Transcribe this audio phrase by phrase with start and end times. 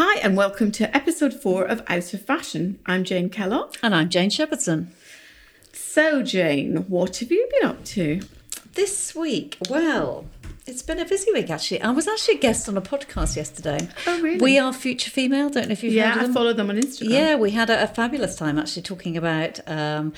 [0.00, 2.78] Hi, and welcome to episode four of Out of Fashion.
[2.86, 3.78] I'm Jane Kellock.
[3.82, 4.92] And I'm Jane Shepherdson.
[5.72, 8.20] So, Jane, what have you been up to?
[8.74, 10.26] This week, well,
[10.68, 11.82] it's been a busy week actually.
[11.82, 13.88] I was actually a guest on a podcast yesterday.
[14.06, 14.38] Oh, really?
[14.38, 15.50] We are Future Female.
[15.50, 17.10] Don't know if you've Yeah, heard of I follow them on Instagram.
[17.10, 20.12] Yeah, we had a, a fabulous time actually talking about um,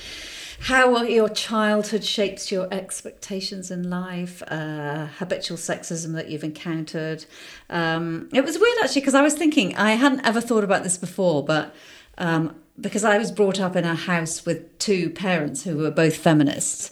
[0.61, 7.25] how your childhood shapes your expectations in life, uh, habitual sexism that you've encountered.
[7.69, 10.97] Um, it was weird actually because I was thinking, I hadn't ever thought about this
[10.97, 11.73] before, but
[12.19, 16.15] um, because I was brought up in a house with two parents who were both
[16.17, 16.91] feminists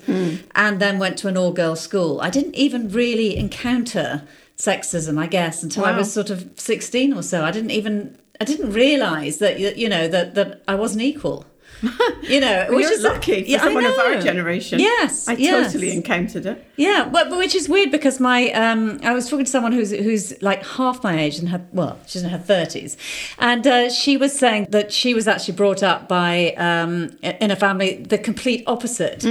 [0.56, 4.24] and then went to an all girls school, I didn't even really encounter
[4.58, 7.46] sexism, I guess, until I was sort of 16 or so.
[7.46, 11.46] I didn't even I didn't realise that you you know that that I wasn't equal.
[12.24, 14.80] You know, Well, which is lucky for Yeah, someone of our generation.
[14.80, 15.68] Yes, I yes.
[15.74, 16.64] totally encountered it.
[16.76, 19.92] Yeah, but, but which is weird because my um, I was talking to someone who's
[19.92, 22.98] who's like half my age and her well she's in her thirties,
[23.40, 27.56] and uh, she was saying that she was actually brought up by um, in a
[27.56, 29.26] family the complete opposite,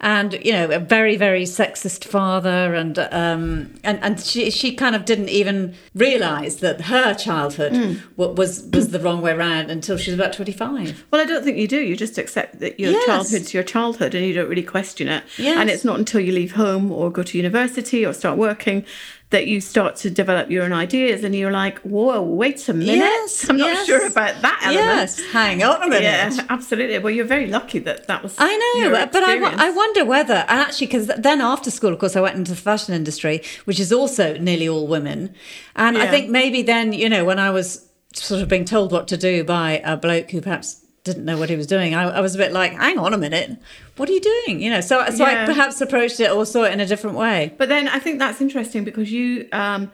[0.00, 4.94] and you know a very very sexist father, and um, and and she she kind
[4.94, 9.96] of didn't even realise that her childhood wa- was was the wrong way around until
[9.96, 11.04] she was about twenty five.
[11.10, 11.91] Well, I don't think you do.
[11.92, 13.06] You just accept that your Yes.
[13.06, 15.22] childhood's your childhood and you don't really question it.
[15.36, 15.58] Yes.
[15.58, 18.84] And it's not until you leave home or go to university or start working
[19.32, 22.96] that you start to develop your own ideas and you're like, whoa, wait a minute.
[22.96, 23.86] Yes, I'm not yes.
[23.86, 24.86] sure about that element.
[24.86, 26.02] Yes, hang on a minute.
[26.02, 26.98] Yeah, absolutely.
[26.98, 28.34] Well, you're very lucky that that was.
[28.38, 32.14] I know, but I, I wonder whether, and actually, because then after school, of course,
[32.14, 35.34] I went into the fashion industry, which is also nearly all women.
[35.76, 39.08] And I think maybe then, you know, when I was sort of being told what
[39.08, 42.20] to do by a bloke who perhaps didn't know what he was doing, I, I
[42.20, 43.58] was a bit like, hang on a minute,
[43.96, 44.60] what are you doing?
[44.60, 45.42] You know, so, so Yeah.
[45.42, 47.54] I perhaps approached it or saw it in a different way.
[47.58, 49.90] But then I think that's interesting because you um,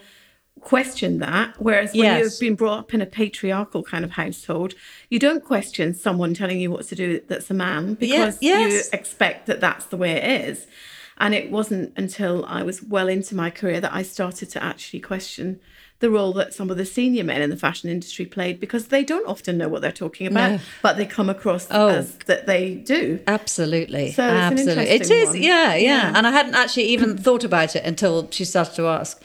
[0.60, 2.22] question that, whereas when Yes.
[2.24, 4.74] you've been brought up in a patriarchal kind of household,
[5.08, 8.90] you don't question someone telling you what to do that's a man because yes.
[8.92, 10.66] you expect that that's the way it is.
[11.20, 15.00] And it wasn't until I was well into my career that I started to actually
[15.00, 15.58] question
[16.00, 19.02] the role that some of the senior men in the fashion industry played because they
[19.02, 20.58] don't often know what they're talking about, No.
[20.82, 21.88] but they come across Oh.
[21.88, 23.18] as that they do.
[23.26, 24.12] Absolutely.
[24.12, 24.84] So it's an Absolutely.
[24.84, 25.42] It interesting is, one.
[25.42, 26.12] yeah, yeah, Yeah.
[26.14, 29.20] And I hadn't actually even thought about it until she started to ask.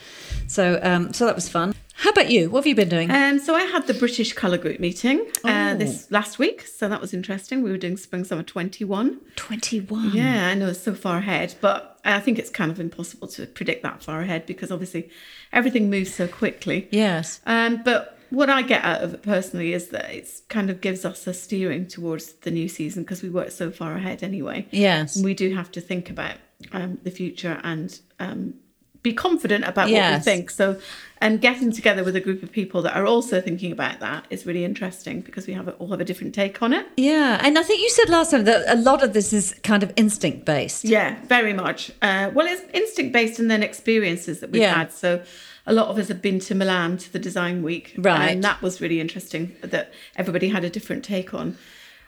[0.48, 1.74] So, um, so that was fun.
[1.96, 2.50] How about you?
[2.50, 3.10] What have you been doing?
[3.10, 5.76] Um, so I had the British Colour Group meeting uh, Oh.
[5.78, 7.62] this last week, so that was interesting.
[7.62, 9.20] We were doing Spring Summer 21.
[9.36, 10.10] 21.
[10.12, 13.46] Yeah, I know it's so far ahead, but I think it's kind of impossible to
[13.46, 15.08] predict that far ahead because obviously
[15.52, 16.88] everything moves so quickly.
[16.90, 17.40] Yes.
[17.46, 21.04] Um, but what I get out of it personally is that it kind of gives
[21.04, 24.66] us a steering towards the new season because we work so far ahead anyway.
[24.72, 25.16] Yes.
[25.22, 26.36] We do have to think about
[26.72, 28.54] um, the future and um,
[29.04, 30.50] be confident about what we think.
[30.50, 30.80] So,
[31.20, 34.46] and getting together with a group of people that are also thinking about that is
[34.46, 36.86] really interesting because we have a, all have a different take on it.
[36.96, 39.82] Yeah, and I think you said last time that a lot of this is kind
[39.82, 40.84] of instinct based.
[40.84, 41.92] Yeah, very much.
[42.02, 44.74] Uh, well, it's instinct based and then experiences that we've Yeah.
[44.74, 44.92] had.
[44.92, 45.22] So
[45.66, 47.94] a lot of us have been to Milan to the design week.
[47.98, 48.30] Right.
[48.30, 51.56] And that was really interesting that everybody had a different take on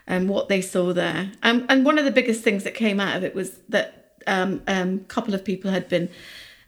[0.07, 1.31] um, what they saw there.
[1.43, 4.61] Um, and one of the biggest things that came out of it was that um,
[4.67, 6.09] um, a couple of people had been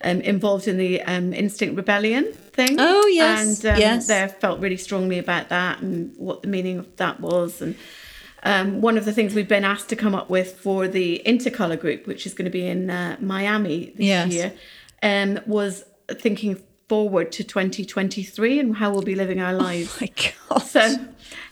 [0.03, 2.77] um, involved in the um, Extinction Rebellion thing.
[2.79, 4.07] Oh, yes, And um, yes.
[4.07, 7.61] they felt really strongly about that and what the meaning of that was.
[7.61, 7.75] And
[8.43, 11.75] um, one of the things we've been asked to come up with for the Intercolor
[11.75, 14.31] group, which is going to be in uh, Miami this Yes.
[14.33, 14.53] year,
[15.03, 19.99] um, was thinking forward to 2023 and how we'll be living our lives.
[20.01, 20.09] My
[20.49, 20.59] God.
[20.59, 20.97] So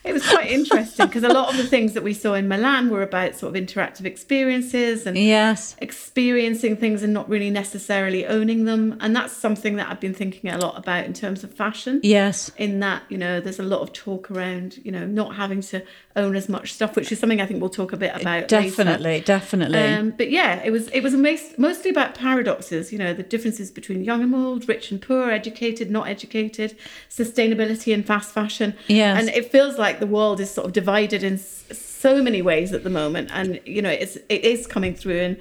[0.04, 2.90] it was quite interesting because a lot of the things that we saw in Milan
[2.90, 5.76] were about sort of interactive experiences and yes.
[5.80, 8.98] experiencing things and not really necessarily owning them.
[9.02, 12.52] And that's something that I've been thinking a lot about in terms of fashion Yes.
[12.58, 15.84] in that you know there's a lot of talk around you know not having to
[16.16, 18.48] own as much stuff which is something i think we'll talk a bit about later.
[18.48, 19.22] Definitely.
[19.22, 19.78] Definitely.
[19.80, 21.14] um, but yeah it was it was
[21.58, 25.92] mostly about paradoxes you know the differences between young and old rich and poor educated
[25.92, 26.76] not educated
[27.10, 29.20] sustainability and fast fashion Yes.
[29.20, 32.84] and it feels like the world is sort of divided in so many ways at
[32.84, 35.38] the moment and you know it's it is coming through in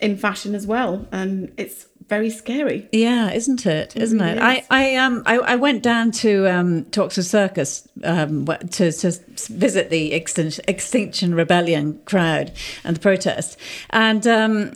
[0.00, 3.96] in fashion as well and it's very scary Yeah, isn't it?
[3.96, 4.40] Isn't really it?
[4.40, 4.64] I.
[4.70, 9.10] I um I, I went down to um to Oxford Circus um to to
[9.48, 12.52] visit the Extinction, Extinction Rebellion crowd
[12.84, 13.58] and the protest,
[13.90, 14.72] and um.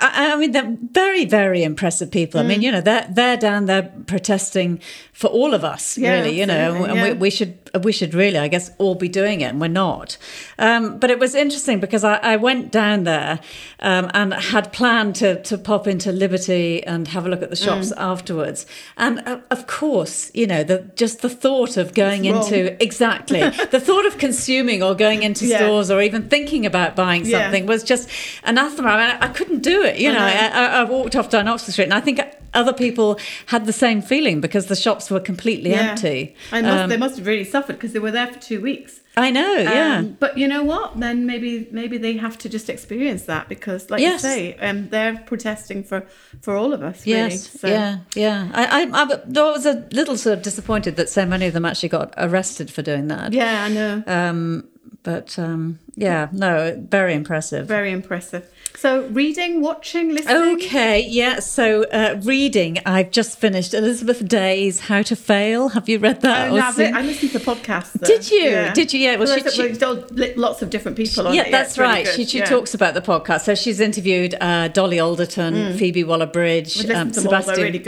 [0.00, 2.40] I, I mean, they're very, very impressive people.
[2.40, 2.46] I Mm.
[2.48, 4.80] mean, you know, they're they're down there protesting
[5.12, 6.38] for all of us, Yeah, really.
[6.40, 9.40] You know, absolutely, and we, we should we should really, I guess, all be doing
[9.40, 10.16] it, and we're not.
[10.58, 13.40] Um, but it was interesting because I, I went down there
[13.80, 17.56] um, and had planned to to pop into Liberty and have a look at the
[17.56, 17.94] shops Mm.
[17.98, 18.66] afterwards.
[18.96, 23.80] And uh, of course, you know, the just the thought of going into exactly the
[23.80, 25.58] thought of consuming or going into Yeah.
[25.58, 27.42] stores or even thinking about buying Yeah.
[27.42, 28.08] something was just
[28.44, 28.88] anathema.
[28.88, 29.98] I, mean, I couldn't do it.
[29.98, 30.24] You know, know.
[30.24, 32.20] I, I, I walked off down Oxford Street, and I think
[32.54, 35.90] other people had the same feeling because the shops were completely Yeah.
[35.90, 36.34] empty.
[36.52, 39.00] I must, Um, they must have really suffered because they were there for two weeks.
[39.16, 39.96] I know, yeah.
[39.98, 41.00] Um, but you know what?
[41.00, 44.22] Then maybe maybe they have to just experience that because, like Yes.
[44.22, 46.04] you say, um, they're protesting for
[46.40, 47.04] for all of us.
[47.04, 47.18] Really.
[47.18, 48.48] Yes, So, yeah, yeah.
[48.54, 49.04] I, I, I
[49.42, 52.82] was a little sort of disappointed that so many of them actually got arrested for
[52.82, 53.32] doing that.
[53.32, 54.02] Yeah, I know.
[54.06, 54.68] Um,
[55.02, 57.66] but um, yeah, no, very impressive.
[57.66, 58.48] Very impressive.
[58.76, 60.56] So, reading, watching, listening.
[60.56, 61.40] Okay, yeah.
[61.40, 62.78] So, uh, reading.
[62.86, 66.52] I've just finished Elizabeth Day's "How to Fail." Have you read that?
[66.52, 67.92] Oh, no, I've I listened to podcasts.
[67.94, 68.06] though.
[68.06, 68.70] Did you?
[68.74, 69.00] Did you?
[69.00, 71.50] Yeah, well, Well, she- she- lots of different people on yeah, it.
[71.50, 72.06] that's really right.
[72.06, 72.44] She, she Yeah.
[72.44, 73.40] talks about the podcast.
[73.40, 77.24] So she's interviewed uh, Dolly Alderton, Phoebe Waller-Bridge, um, to all.
[77.24, 77.78] Sebastian really.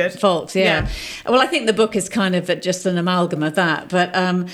[0.54, 0.86] Yeah.
[0.86, 0.88] Yeah.
[1.30, 3.88] Well, I think the book is kind of just an amalgam of that.
[3.90, 4.46] But um,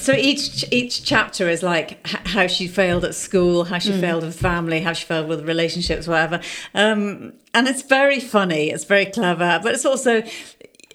[0.00, 3.82] so each each chapter is like how she failed at school, how Mm.
[3.82, 6.40] she failed with family, how she failed with relationships, whatever.
[6.74, 8.70] Um, and it's very funny.
[8.70, 10.22] It's very clever, but it's also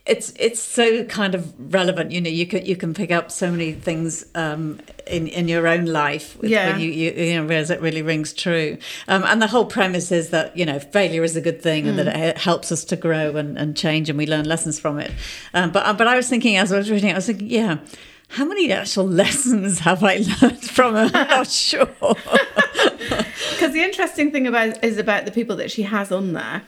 [0.06, 2.12] it's it's so kind of relevant.
[2.12, 5.68] You know, you can you can pick up so many things um, in in your
[5.68, 6.72] own life with- Yeah.
[6.72, 8.78] when you, you you know realize it really rings true.
[9.08, 11.98] Um, and the whole premise is that you know failure is a good thing and
[11.98, 12.20] that Mm.
[12.30, 15.12] it helps us to grow and, and change and we learn lessons from it.
[15.56, 17.78] Um, but but I was thinking as I was reading, it, I was thinking, yeah.
[18.30, 21.12] How many actual lessons have I learned from her?
[21.14, 21.90] I'm not sure.
[23.56, 26.64] Because the interesting thing about is about the people that she has on there.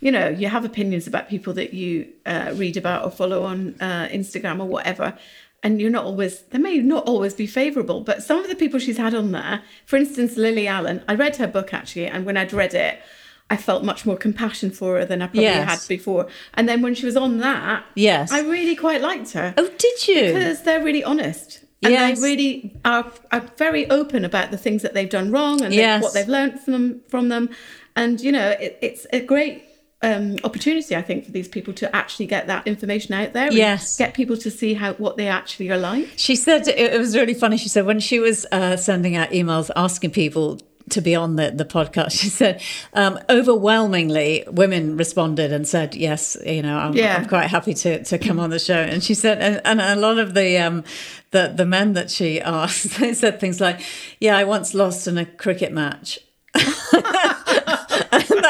[0.00, 3.74] You know, you have opinions about people that you uh, read about or follow on
[3.80, 5.18] uh, Instagram or whatever,
[5.64, 6.42] and you're not always.
[6.42, 9.62] They may not always be favourable, but some of the people she's had on there,
[9.84, 11.02] for instance, Lily Allen.
[11.08, 13.00] I read her book actually, and when I'd read it,
[13.50, 15.68] I felt much more compassion for her than I probably Yes.
[15.82, 16.26] had before.
[16.54, 18.30] And then when she was on that, Yes.
[18.30, 20.32] I really quite liked her oh, did you?
[20.34, 21.64] because they're really honest.
[21.82, 22.20] And Yes.
[22.20, 25.98] they really are, are very open about the things that they've done wrong and they-
[25.98, 27.00] what they've learned from them.
[27.08, 27.48] From them.
[27.96, 29.64] And, you know, it, it's a great
[30.02, 33.46] um, opportunity, I think, for these people to actually get that information out there.
[33.46, 33.96] and Yes.
[33.96, 36.06] Get people to see how what they actually are like.
[36.16, 37.56] She said it, it was really funny.
[37.56, 40.60] She said when she was uh, sending out emails asking people
[40.90, 42.60] to be on the, the podcast, she said
[42.94, 46.36] um, overwhelmingly women responded and said yes.
[46.44, 47.16] You know, I'm, Yeah.
[47.16, 48.78] I'm quite happy to, to come on the show.
[48.80, 50.84] And she said, and, and a lot of the um,
[51.30, 53.80] the the men that she asked, they said things like,
[54.20, 56.18] "Yeah, I once lost in a cricket match."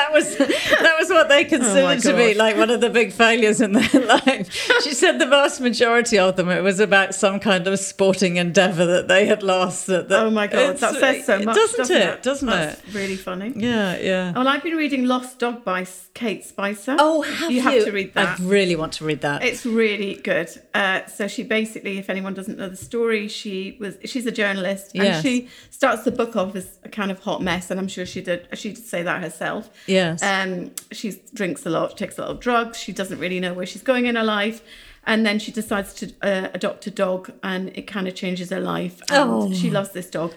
[0.09, 3.61] that was that was what they considered to be like one of the big failures
[3.61, 4.53] in their life.
[4.83, 8.87] She said the vast majority of them it was about some kind of sporting endeavour
[8.87, 9.87] that they had lost.
[9.87, 12.23] That, that Oh my God, that says so much, doesn't, doesn't, it?
[12.23, 12.95] Doesn't That's it?
[12.95, 13.53] really funny.
[13.55, 14.33] Yeah, yeah.
[14.33, 16.97] Well, I've been reading Lost Dog by Kate Spicer.
[16.99, 17.59] Oh, have you?
[17.59, 17.63] you?
[17.63, 18.41] have to read that.
[18.41, 19.43] I really want to read that.
[19.43, 20.51] It's really good.
[20.75, 24.93] Uh, so she basically, if anyone doesn't know the story, she was she's a journalist
[24.95, 28.07] and she starts the book off as a kind of hot mess, and I'm sure
[28.07, 29.71] she did she did say that herself.
[29.99, 30.23] Yes.
[30.23, 32.79] Um, she drinks a lot, takes a lot of drugs.
[32.79, 34.59] She doesn't really know where she's going in her life.
[35.07, 38.61] And then she decides to uh, adopt a dog, and it kind of changes her
[38.61, 39.01] life.
[39.11, 39.53] And Oh.
[39.55, 40.35] she loves this dog,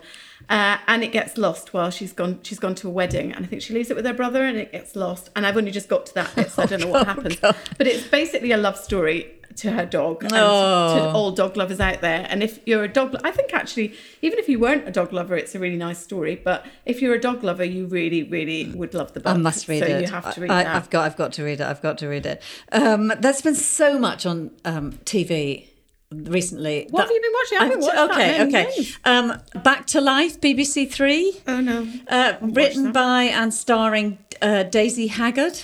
[0.50, 2.40] uh, and it gets lost while she's gone.
[2.44, 4.58] She's gone to a wedding, and I think she leaves it with her brother, and
[4.58, 5.30] it gets lost.
[5.36, 7.36] And I've only just got to that bit, so I don't know what happens.
[7.42, 7.56] God.
[7.78, 9.20] But it's basically a love story
[9.58, 11.12] to her dog and to Oh.
[11.14, 12.26] all dog lovers out there.
[12.30, 15.36] And if you're a dog, I think actually, even if you weren't a dog lover,
[15.36, 16.36] it's a really nice story.
[16.36, 19.34] But if you're a dog lover, you really, really would love the book.
[19.34, 20.02] I must read so it.
[20.02, 20.76] you have to read I, that.
[20.76, 21.66] I've got, I've got to read it.
[21.68, 22.42] I've got to read it.
[22.72, 25.68] Um, there's been so much on um, TV
[26.12, 26.88] recently.
[26.90, 27.58] What have you been watching?
[27.58, 28.88] I haven't watched that Okay, many okay.
[29.06, 31.40] Um, Back to Life, BBC Three.
[31.48, 31.88] oh no.
[32.08, 35.64] Uh, written by and starring uh, Daisy Haggard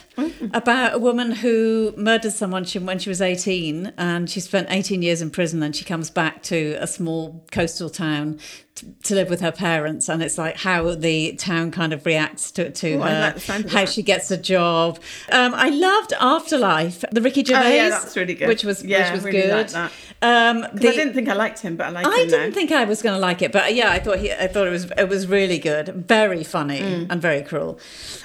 [0.53, 5.21] about a woman who murdered someone when she was 18 and she spent 18 years
[5.21, 8.39] in prison and she comes back to a small coastal town
[8.75, 12.51] t- to live with her parents and it's like how the town kind of reacts
[12.51, 14.99] to, to Ooh, her like the sound of how she gets a job
[15.31, 18.47] um, I loved Afterlife the Ricky Gervais Oh yeah, that's really good.
[18.47, 19.91] which was yeah, which was really good Like that.
[20.21, 22.53] Um, the- I didn't think I liked him, but I like I didn't now.
[22.53, 24.71] think I was going to like it, but yeah, I thought he, I thought it
[24.71, 27.07] was it was really good, very funny Mm.
[27.09, 27.79] and very cruel.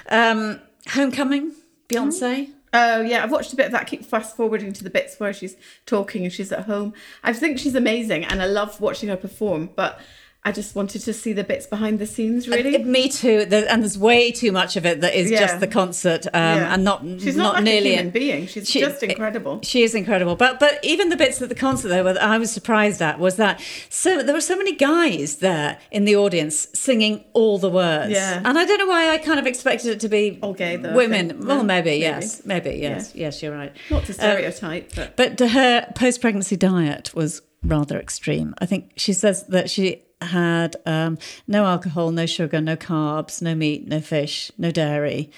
[0.09, 0.59] Um,
[0.89, 1.53] Homecoming,
[1.89, 2.49] Beyonce.
[2.75, 3.81] Oh yeah, I've watched a bit of that.
[3.81, 6.93] I keep fast forwarding to the bits where she's talking and she's at home.
[7.23, 9.69] I think she's amazing, and I love watching her perform.
[9.75, 9.99] But
[10.45, 12.75] I just wanted to see the bits behind the scenes, really.
[12.75, 13.45] Uh, me too.
[13.45, 15.39] There, and there's way too much of it that is Yeah.
[15.39, 16.73] just the concert, um, Yeah.
[16.73, 18.47] and not She's not not, like nearly a human being.
[18.47, 19.61] She's She- just incredible.
[19.63, 22.51] She is incredible, but but even the bits at the concert though, that I was
[22.51, 27.23] surprised at was that so there were so many guys there in the audience singing
[27.31, 28.11] all the words.
[28.11, 28.41] Yeah.
[28.43, 30.93] and I don't know why I kind of expected it to be All gay, though,
[30.93, 31.47] women.
[31.47, 31.99] Well, Yeah, maybe, maybe.
[32.01, 33.71] yes, maybe yes, yes, you're right.
[33.89, 38.53] Not to Um, stereotype, but but her post pregnancy diet was rather extreme.
[38.59, 43.55] I think she says that she had um, no alcohol, no sugar, no carbs, no
[43.55, 45.31] meat, no fish, no dairy.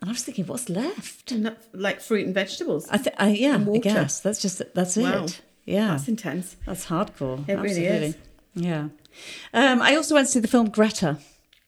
[0.00, 1.32] And I was thinking, what's left?
[1.32, 2.86] not like fruit and vegetables.
[2.90, 3.80] I think, I, yeah, I water.
[3.80, 5.24] guess that's just that's Wow.
[5.24, 5.40] it.
[5.64, 6.56] Yeah, That's intense.
[6.64, 7.48] that's hardcore.
[7.48, 8.16] It really is.
[8.54, 8.88] Yeah.
[9.52, 11.18] Um, I also went to see the film Greta.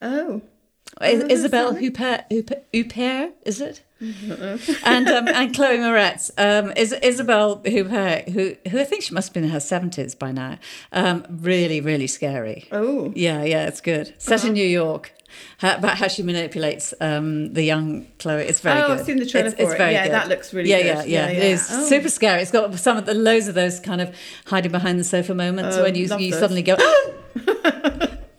[0.00, 0.43] Oh,
[1.03, 1.75] Is- who's Isabelle?
[1.75, 3.83] Huppert, Huppert, Huppert, is it?
[4.00, 6.31] And um, and Chloe Moretz.
[6.38, 10.14] Um, is Isabelle Huppert, who who I think she must have been in her seventies
[10.14, 10.59] by now.
[10.93, 12.69] Um, really, really scary.
[12.73, 14.14] oh, Yeah, yeah, it's good.
[14.19, 15.12] Set in New York.
[15.59, 18.43] How, about how she manipulates um, the young Chloe.
[18.45, 19.00] It's very Oh, good.
[19.00, 19.78] I've seen the trailer it's, for it's it.
[19.78, 20.12] very Yeah, good.
[20.14, 21.09] that looks really yeah, good.
[21.09, 21.87] Yeah, yeah, Yeah, It is Oh.
[21.87, 22.40] super scary.
[22.40, 24.14] It's got some of the loads of those kind of
[24.47, 26.38] hiding behind the sofa moments Oh, when you you those.
[26.40, 26.76] suddenly go,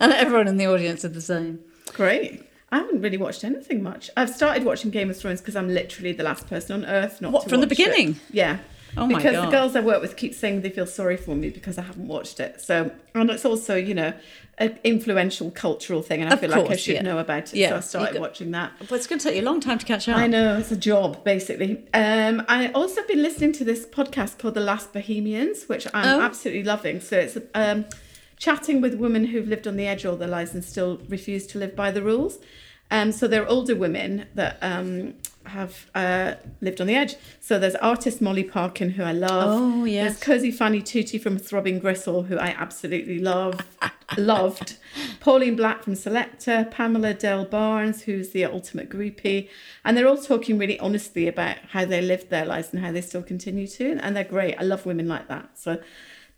[0.00, 1.60] and everyone in the audience did the same.
[1.92, 2.42] great.
[2.72, 4.10] I haven't really watched anything much.
[4.16, 7.32] I've started watching Game of Thrones because I'm literally the last person on earth not
[7.32, 7.84] What, from the watch it.
[7.86, 8.16] beginning?
[8.30, 8.58] Yeah.
[8.96, 9.16] Oh my god.
[9.22, 9.46] because God.
[9.46, 12.08] the girls I work with keep saying they feel sorry for me because I haven't
[12.08, 12.60] watched it.
[12.60, 14.12] So, and it's also, you know,
[14.58, 17.02] an influential cultural thing, and I Of feel like I should yeah.
[17.02, 17.54] know about it.
[17.54, 18.72] Yeah, so I started watching that.
[18.80, 20.16] But it's going to take you a long time to catch up.
[20.18, 21.82] I know it's a job, basically.
[21.94, 26.22] Um, I also been listening to this podcast called The Last Bohemians, which I'm Oh.
[26.22, 27.00] absolutely loving.
[27.00, 27.86] So it's um,
[28.40, 31.58] chatting with women who've lived on the edge all their lives and still refuse to
[31.58, 32.40] live by the rules.
[32.90, 35.14] Um, so they're older women that um,
[35.46, 37.14] have uh, lived on the edge.
[37.38, 39.60] So there's artist Molly Parkin, who I love.
[39.60, 40.18] Oh, yes.
[40.18, 43.60] There's Cosey Fanni Tutti from Throbbing Gristle, who I absolutely love,
[44.18, 44.78] loved.
[45.20, 49.48] Pauline Black from Selecter, Pamela Des Barres, who's the ultimate groupie.
[49.84, 53.02] And they're all talking really honestly about how they lived their lives and how they
[53.02, 53.98] still continue to.
[54.00, 54.56] And they're great.
[54.58, 55.58] I love women like that.
[55.58, 55.78] So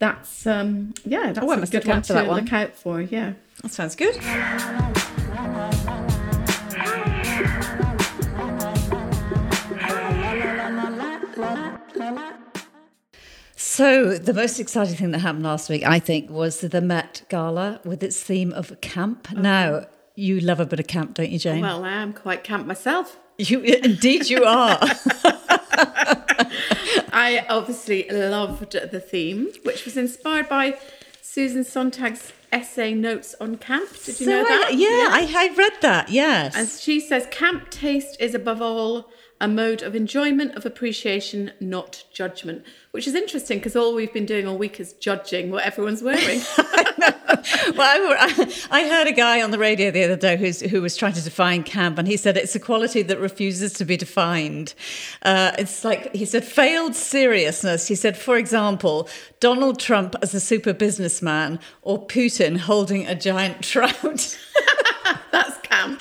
[0.02, 2.42] that's, um, yeah, that's Oh, I a must good one to that one.
[2.42, 3.00] look out for.
[3.00, 3.34] Yeah.
[3.62, 4.16] That sounds good.
[13.54, 17.80] So, the most exciting thing that happened last week, I think, was the Met Gala
[17.84, 19.30] with its theme of camp.
[19.32, 21.62] Now, you love a bit of camp, don't you, Jane?
[21.62, 23.18] Well, I am quite camp myself.
[23.38, 24.80] you, indeed, you are.
[27.12, 30.78] I obviously loved the theme, which was inspired by
[31.20, 33.90] Susan Sontag's essay Notes on Camp.
[34.04, 34.74] Did you So know I- that?
[34.74, 36.08] yeah, I, I read that.
[36.10, 36.54] Yes.
[36.56, 39.10] And she says camp taste is above all
[39.42, 42.64] a mode of enjoyment, of appreciation, not judgment.
[42.92, 46.40] Which is interesting because all we've been doing all week is judging what everyone's wearing.
[46.58, 50.96] well, I, I heard a guy on the radio the other day who's, who was
[50.96, 54.74] trying to define camp, and he said it's a quality that refuses to be defined.
[55.22, 57.88] Uh, it's like, he said, failed seriousness.
[57.88, 59.08] He said, for example,
[59.40, 64.38] Donald Trump as a super businessman or Putin holding a giant trout.
[65.32, 66.00] That's camp.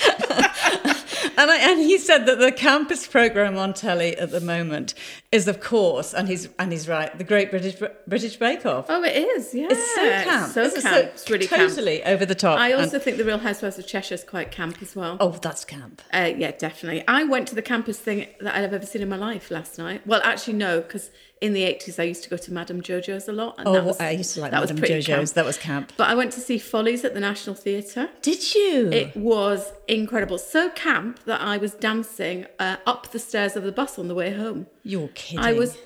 [1.38, 4.94] And, I, and he said that the campus program on telly at the moment
[5.32, 8.86] is, of course, and he's and he's right, the Great British British Bake Off.
[8.90, 9.54] Oh, it is.
[9.54, 9.68] Yeah.
[9.70, 10.52] It's so camp.
[10.52, 10.86] So It's camp.
[10.86, 11.70] so it's really camp.
[11.70, 12.60] totally over the top.
[12.60, 15.18] I and- also think the Real Housewives of Cheshire is quite camp as well.
[15.20, 16.02] oh, that's camp.
[16.14, 17.04] Uh, yeah, definitely.
[17.08, 20.06] I went to the campus thing that I've ever seen in my life last night.
[20.06, 21.10] Well, actually, no, because
[21.41, 23.55] in the 80s I used to go to Madame Jojo's a lot.
[23.57, 25.05] And Oh, was, I used to like that Madame Jojo's.
[25.07, 25.29] camp.
[25.31, 25.91] That was camp.
[25.98, 28.10] But I went to see Follies at the National Theatre.
[28.21, 28.89] Did you?
[28.91, 30.38] It was incredible.
[30.38, 34.15] So camp that I was dancing uh, up the stairs of the bus on the
[34.15, 34.67] way home.
[34.83, 35.43] You're kidding.
[35.43, 35.77] I was.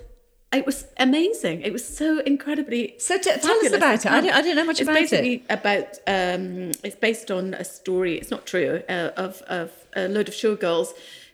[0.53, 1.62] It was amazing.
[1.63, 2.95] It was so incredibly.
[2.97, 4.12] So t- tell us about it.
[4.12, 5.09] I don't- I don't know much it's about it.
[5.09, 5.97] basically about.
[6.07, 8.17] Um, it's based on a story.
[8.17, 8.81] It's not true.
[8.88, 10.89] Uh, of of a load of showgirls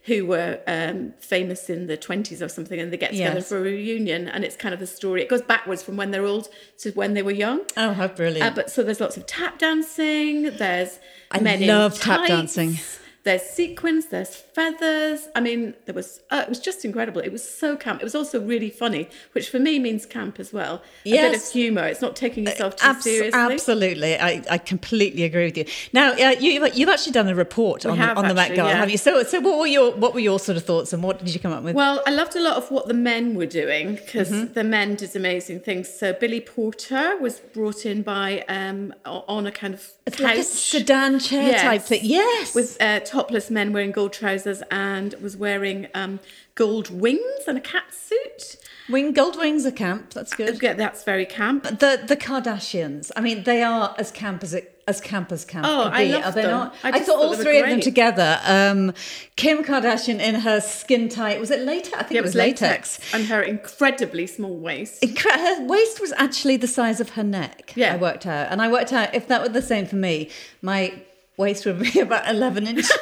[0.05, 3.50] who were um, famous in the twenties or something, and they get together Yes.
[3.50, 4.27] for a reunion.
[4.27, 5.22] And it's kind of a story.
[5.22, 7.62] It goes backwards from when they're old to when they were young.
[7.77, 8.51] Oh, how brilliant!
[8.51, 10.43] Uh, but so there's lots of tap dancing.
[10.58, 11.00] There's
[11.31, 12.77] I love tap dancing.
[13.23, 14.07] There's sequins.
[14.07, 15.27] There's feathers.
[15.35, 16.21] I mean, there was.
[16.31, 17.21] Uh, it was just incredible.
[17.21, 18.01] It was so camp.
[18.01, 20.81] It was also really funny, which for me means camp as well.
[21.05, 21.83] A bit of humour.
[21.85, 23.39] It's not taking yourself too Abs- seriously.
[23.39, 25.65] absolutely, I, I completely agree with you.
[25.93, 28.75] Now, uh, you, you've actually done a report on, on the Met Gala, yeah.
[28.77, 28.97] have you?
[28.97, 31.39] So, so what were your what were your sort of thoughts, and what did you
[31.39, 31.75] come up with?
[31.75, 34.53] Well, I loved a lot of what the men were doing because Mm-hmm.
[34.53, 35.89] the men did amazing things.
[35.93, 40.43] So Billy Porter was brought in by um, on a kind of couch like a
[40.43, 41.87] sedan chair type Yes.
[41.87, 41.99] thing.
[42.03, 46.20] Yes, with uh, topless men wearing gold trousers and was wearing um,
[46.56, 48.58] gold wings and a cat suit.
[48.89, 50.13] Wing gold wings are camp.
[50.13, 50.62] That's good.
[50.62, 51.63] Yeah, that's very camp.
[51.63, 53.12] The the Kardashians.
[53.15, 56.06] I mean, they are as camp as it as camp as camp Oh, could I
[56.06, 56.12] be.
[56.13, 56.51] loved are they them.
[56.51, 56.75] not?
[56.84, 58.39] I I, thought thought all three of them together.
[58.46, 58.94] Um,
[59.36, 61.39] Kim Kardashian in her skin tight.
[61.39, 61.94] Was it latex?
[61.94, 63.00] I think Yeah, it was latex.
[63.13, 65.01] and her incredibly small waist.
[65.03, 67.74] Incre- Her waist was actually the size of her neck.
[67.75, 67.94] Yeah.
[67.94, 70.30] I worked out, and I worked out if that were the same for me,
[70.62, 70.94] my
[71.41, 72.91] waist would be about eleven inches.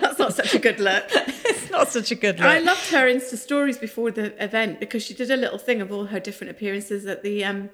[0.00, 1.04] That's not such a good look.
[1.10, 2.48] it's not such a good look.
[2.48, 5.92] I loved her Insta stories before the event because she did a little thing of
[5.92, 7.70] all her different appearances at the um,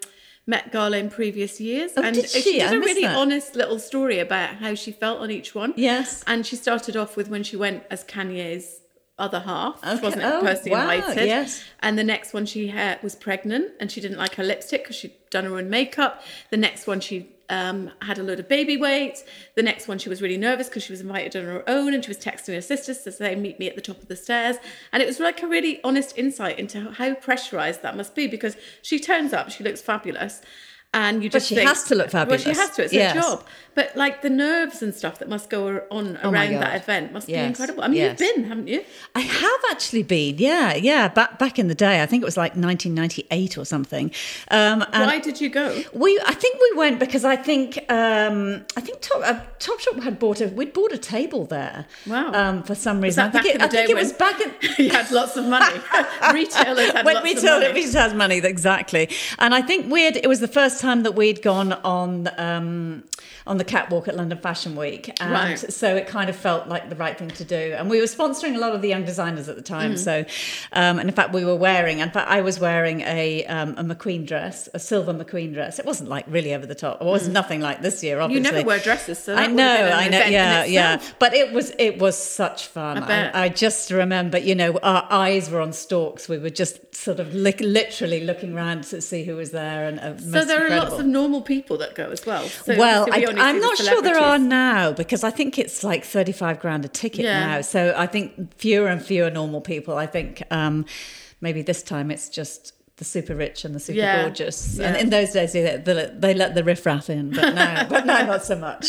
[0.46, 1.92] Met Gala in previous years.
[1.96, 2.40] Oh, and did she?
[2.40, 3.16] she did I a really that.
[3.16, 5.74] honest little story about how she felt on each one.
[5.76, 6.22] Yes.
[6.26, 8.80] And she started off with when she went as Kanye's
[9.18, 9.80] other half.
[9.82, 10.02] She Okay.
[10.02, 11.26] wasn't Oh, personally wow, invited.
[11.26, 11.64] yes.
[11.80, 14.96] And the next one she had was pregnant and she didn't like her lipstick because
[14.96, 16.22] she'd done her own makeup.
[16.50, 19.24] The next one she um, had a load of baby weight.
[19.54, 22.04] The next one she was really nervous because she was invited on her own and
[22.04, 24.56] she was texting her sisters to say, meet me at the top of the stairs.
[24.92, 28.56] And it was like a really honest insight into how pressurized that must be because
[28.82, 30.42] she turns up, she looks fabulous.
[30.94, 32.44] And you But just she think- has to look fabulous.
[32.46, 32.84] Well, she has to.
[32.84, 33.14] It's Yes.
[33.14, 33.44] her job.
[33.74, 37.26] But like the nerves and stuff that must go on Oh around that event must
[37.26, 37.82] be incredible.
[37.84, 38.18] I mean, yes.
[38.18, 38.82] you've been, haven't you?
[39.14, 41.08] I have actually been, yeah, yeah.
[41.08, 44.10] Back back in the day, I think it was like 1998 or something.
[44.50, 45.82] Um, and Why did you go?
[45.92, 50.18] we, I think we went because I think um, I think Top uh, Topshop had
[50.18, 51.84] bought a we'd bought a table there.
[52.06, 52.32] Wow.
[52.32, 54.12] Um, for some reason, I think back it, in the I think day it was
[54.14, 54.54] back in.
[54.86, 55.78] you had lots of money.
[56.32, 57.74] Retailers had when lots retail of money.
[57.74, 61.14] retail has money exactly and i think we had it was the first time that
[61.14, 63.04] we'd gone on um
[63.46, 65.58] on the catwalk at london fashion week and Right.
[65.58, 68.56] so it kind of felt like the right thing to do and we were sponsoring
[68.56, 69.98] a lot of the young designers at the time Mm.
[69.98, 70.24] so
[70.72, 73.84] um and in fact we were wearing in fact i was wearing a um, a
[73.84, 77.28] mcqueen dress a silver mcqueen dress it wasn't like really over the top it was
[77.28, 78.30] nothing like this year Mm.
[78.32, 81.02] you never wear dresses, so I know, have been an I know, yeah, yeah.
[81.18, 83.02] But it was it was such fun.
[83.02, 83.28] I.
[83.30, 86.28] I, I just remember, you know, our eyes were on stalks.
[86.28, 90.00] We were just sort of li- literally looking around to see who was there, and
[90.00, 92.44] uh, So most there are lots of normal people that go as well.
[92.48, 95.58] So well, I, only see I'm the not sure there are now because I think
[95.58, 97.46] it's like 35 grand a ticket Yeah.
[97.46, 97.60] now.
[97.60, 99.96] So I think fewer and fewer normal people.
[99.96, 100.84] I think um,
[101.40, 104.22] maybe this time it's just the super rich and the super Yeah.
[104.22, 104.78] gorgeous.
[104.78, 105.02] And Yeah.
[105.02, 108.42] in those days, they, they, they let the riffraff in, but now, but now not
[108.42, 108.86] so much.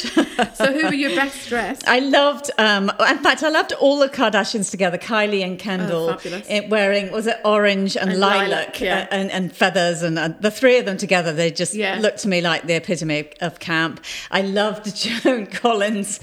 [0.56, 1.86] So who were your best dressed?
[1.86, 6.62] I loved, um, in fact, I loved all the Kardashians together, Kylie and Kendall, Oh,
[6.70, 9.08] wearing, was it orange and, And lilac, lilac, yeah.
[9.12, 12.00] uh, and, and feathers, and uh, the three of them together, they just Yeah.
[12.00, 14.02] looked to me like the epitome of camp.
[14.32, 16.22] I loved Joan Collins,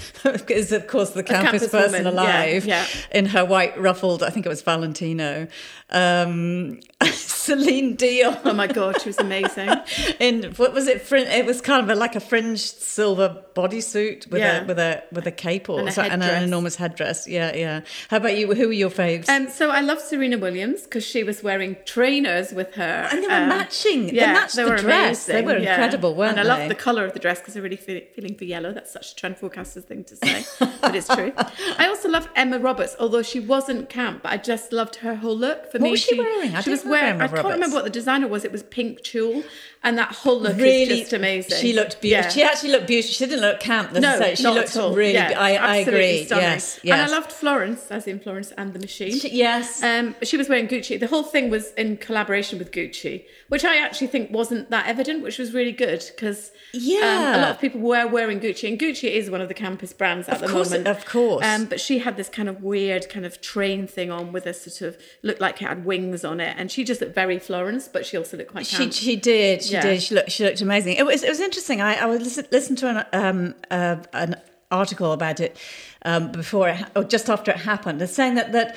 [0.49, 2.87] is of course the campus, campus person woman, yeah, alive, yeah.
[3.13, 5.49] in her white ruffled, I think it was Valentino.
[5.91, 6.81] Um,
[7.13, 9.71] Celine Dion Oh my god, she was amazing.
[10.21, 11.07] in what was it?
[11.13, 14.63] It was kind of a, like a fringed silver bodysuit with Yeah.
[14.63, 17.29] a with a with a cape or And so- and an enormous headdress.
[17.29, 17.81] Yeah, yeah.
[18.09, 18.53] How about you?
[18.55, 19.29] Who were your faves?
[19.29, 23.27] Um, so I love Serena Williams because she was wearing trainers with her, And they
[23.27, 24.07] were um, matching.
[24.07, 25.27] They Yeah, matched they the were dress.
[25.27, 25.73] They amazing, were yeah.
[25.75, 26.49] incredible, weren't and I they?
[26.61, 28.73] love the colour of the dress because I'm really fe- feeling for yellow.
[28.73, 30.45] That's such a trend forecaster's thing to say,
[30.81, 31.33] but it's true.
[31.79, 35.37] I also love Emma Roberts, although she wasn't camp, but I just loved her whole
[35.37, 35.71] look.
[35.71, 36.55] For What me, was she wearing?
[36.55, 37.21] I she was wearing.
[37.21, 37.55] I can't Roberts.
[37.55, 38.45] remember what the designer was.
[38.45, 39.43] It was pink tulle,
[39.83, 41.59] and that whole look really is just amazing.
[41.59, 42.25] She looked beautiful.
[42.25, 42.29] Yeah.
[42.31, 43.13] She actually looked beautiful.
[43.15, 44.37] She didn't look camp no, necessarily.
[44.37, 44.95] she not looked at all.
[44.95, 45.13] really.
[45.15, 46.25] Yeah, I, I agree.
[46.25, 46.45] stunning.
[46.45, 46.99] Yes, yes.
[46.99, 49.19] And I loved Florence, as in Florence and the Machine.
[49.19, 49.83] She- yes.
[49.83, 50.99] Um, she was wearing Gucci.
[50.99, 55.23] The whole thing was in collaboration with Gucci, which I actually think wasn't that evident,
[55.23, 57.37] which was really good because Yeah.
[57.37, 60.29] a lot of people were wearing Gucci, and Gucci is one of the campus brands
[60.29, 60.89] at Of the course, moment.
[60.89, 61.45] of course.
[61.45, 64.55] Um, but she had this kind of weird kind of train thing on with a
[64.55, 67.89] sort of looked like it had wings on it, and she just looked very Florence,
[67.89, 68.93] but she also looked quite She camp.
[68.93, 69.83] she did she Yeah.
[69.83, 70.95] did she looked she looked amazing.
[70.97, 71.81] It was it was interesting.
[71.81, 74.37] I I was listen, listen to an um uh, an
[74.71, 75.57] article about it
[76.05, 78.01] um, before it or just after it happened.
[78.03, 78.77] It's saying that that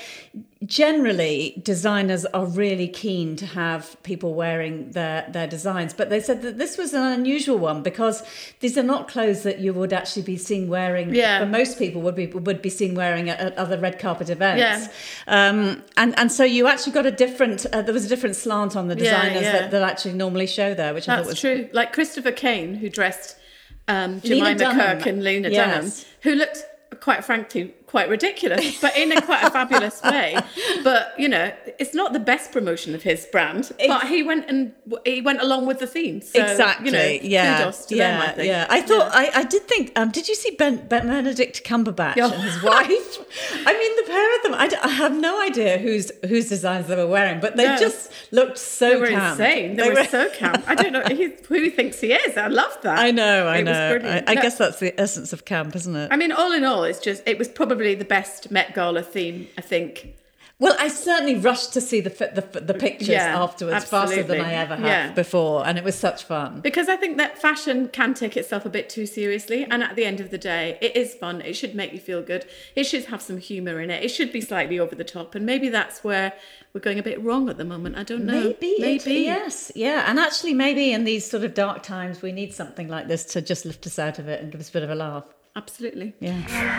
[0.66, 6.42] generally designers are really keen to have people wearing their their designs, but they said
[6.44, 8.24] that this was an unusual one because
[8.62, 11.14] these are not clothes that you would actually be seen wearing.
[11.14, 11.40] Yeah.
[11.40, 14.90] for most people would be would be seen wearing at, at other red carpet events.
[15.28, 15.50] Yeah.
[15.50, 17.66] Um, and and so you actually got a different.
[17.66, 19.52] Uh, there was a different slant on the designers yeah.
[19.52, 21.70] that, that actually normally show there, which I thought was true.
[21.74, 23.38] Like Christopher Kane, who dressed
[23.88, 24.56] um, Jemima.
[24.56, 25.58] Kirk and Lena Yes.
[25.58, 25.92] Dunham,
[26.24, 26.64] who looked,
[27.08, 30.38] quite frankly, quite ridiculous, but in a quite a fabulous way.
[30.84, 34.74] But you know, it's not the best promotion of his brand, but he went and
[35.06, 36.22] he went along with the theme.
[36.22, 36.88] So, exactly.
[36.88, 37.72] You know, yeah.
[37.90, 38.32] Yeah.
[38.32, 38.40] them.
[38.40, 38.44] I.
[38.44, 38.68] Yeah.
[38.70, 39.92] I thought I, I did think.
[39.96, 42.32] Um, did you see ben, ben Benedict Cumberbatch Yeah.
[42.32, 43.18] and his wife?
[43.66, 44.54] I mean, the pair of them.
[44.56, 47.78] I, d- I have no idea whose whose designs they were wearing, but they No.
[47.78, 49.40] just looked so They were camp.
[49.40, 49.76] insane.
[49.78, 50.64] They, were, so camp.
[50.68, 52.38] I don't know who he thinks he is.
[52.38, 53.00] I love that.
[53.00, 53.48] I know.
[53.48, 54.10] I It was know.
[54.10, 54.24] I.
[54.28, 56.10] I No, guess that's the essence of camp, isn't it?
[56.12, 59.48] I mean, all in all, it's just it was probably the best Met Gala theme.
[59.58, 60.16] I think.
[60.60, 64.42] Well, I certainly rushed to see the the, the pictures Yeah, afterwards faster than.
[64.42, 65.12] I ever have Yeah.
[65.12, 66.62] before, and it was such fun.
[66.62, 69.68] Because I think that fashion can take itself a bit too seriously.
[69.70, 71.42] And at the end of the day, it is fun.
[71.42, 72.44] It should make you feel good.
[72.76, 74.04] It should have some humour in it.
[74.04, 75.36] It should be slightly over the top.
[75.36, 76.34] And maybe that's where
[76.74, 77.96] we're going a bit wrong at the moment.
[77.96, 78.42] I don't know.
[78.60, 79.14] Maybe, Maybe.
[79.26, 83.08] yes, yeah, and actually, maybe in these sort of dark times, we need something like
[83.08, 84.96] this to just lift us out of it and give us a bit of a
[84.96, 85.24] laugh.
[85.58, 86.14] Absolutely.
[86.20, 86.78] Yeah.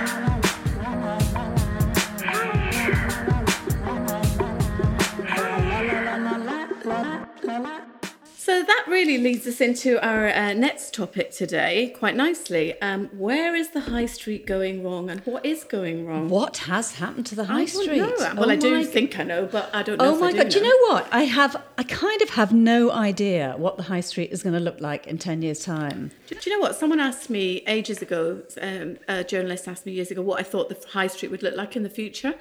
[8.49, 12.81] So that really leads us into our uh, next topic today quite nicely.
[12.81, 16.31] Um, where is the high street going wrong and what is going wrong?
[16.31, 17.99] What has happened to the high I street?
[17.99, 18.15] know.
[18.19, 20.13] Well, Oh I do my think I know, but I don't know.
[20.13, 20.49] Oh if my I do god!
[20.49, 21.09] Do you know what?
[21.13, 21.63] I have.
[21.77, 25.07] I kind of have no idea what the high street is going to look like
[25.07, 26.11] in ten years' time.
[26.27, 26.75] Do, do you know what?
[26.75, 30.71] Someone asked me ages ago, um, a journalist asked me years ago what I thought
[30.71, 32.35] the high street would look like in the future.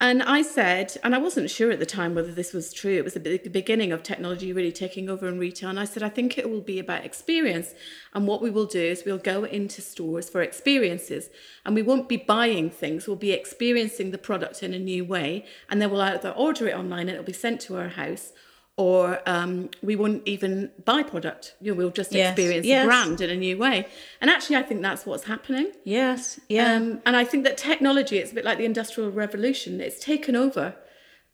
[0.00, 3.04] And I said, and I wasn't sure at the time whether this was true, it
[3.04, 5.70] was the beginning of technology really taking over in retail.
[5.70, 7.74] And I said, I think it will be about experience.
[8.12, 11.30] And what we will do is we'll go into stores for experiences
[11.64, 15.46] and we won't be buying things, we'll be experiencing the product in a new way.
[15.70, 18.32] And then we'll either order it online and it'll be sent to our house.
[18.76, 21.54] Or um, we wouldn't even buy product.
[21.60, 22.82] You know, we'll just Yes, experience yes.
[22.82, 23.86] the brand in a new way.
[24.20, 25.70] And actually, I think that's what's happening.
[25.84, 26.40] Yes.
[26.48, 26.74] Yeah.
[26.74, 30.34] Um, and I think that technology, it's a bit like the Industrial Revolution, it's taken
[30.34, 30.74] over.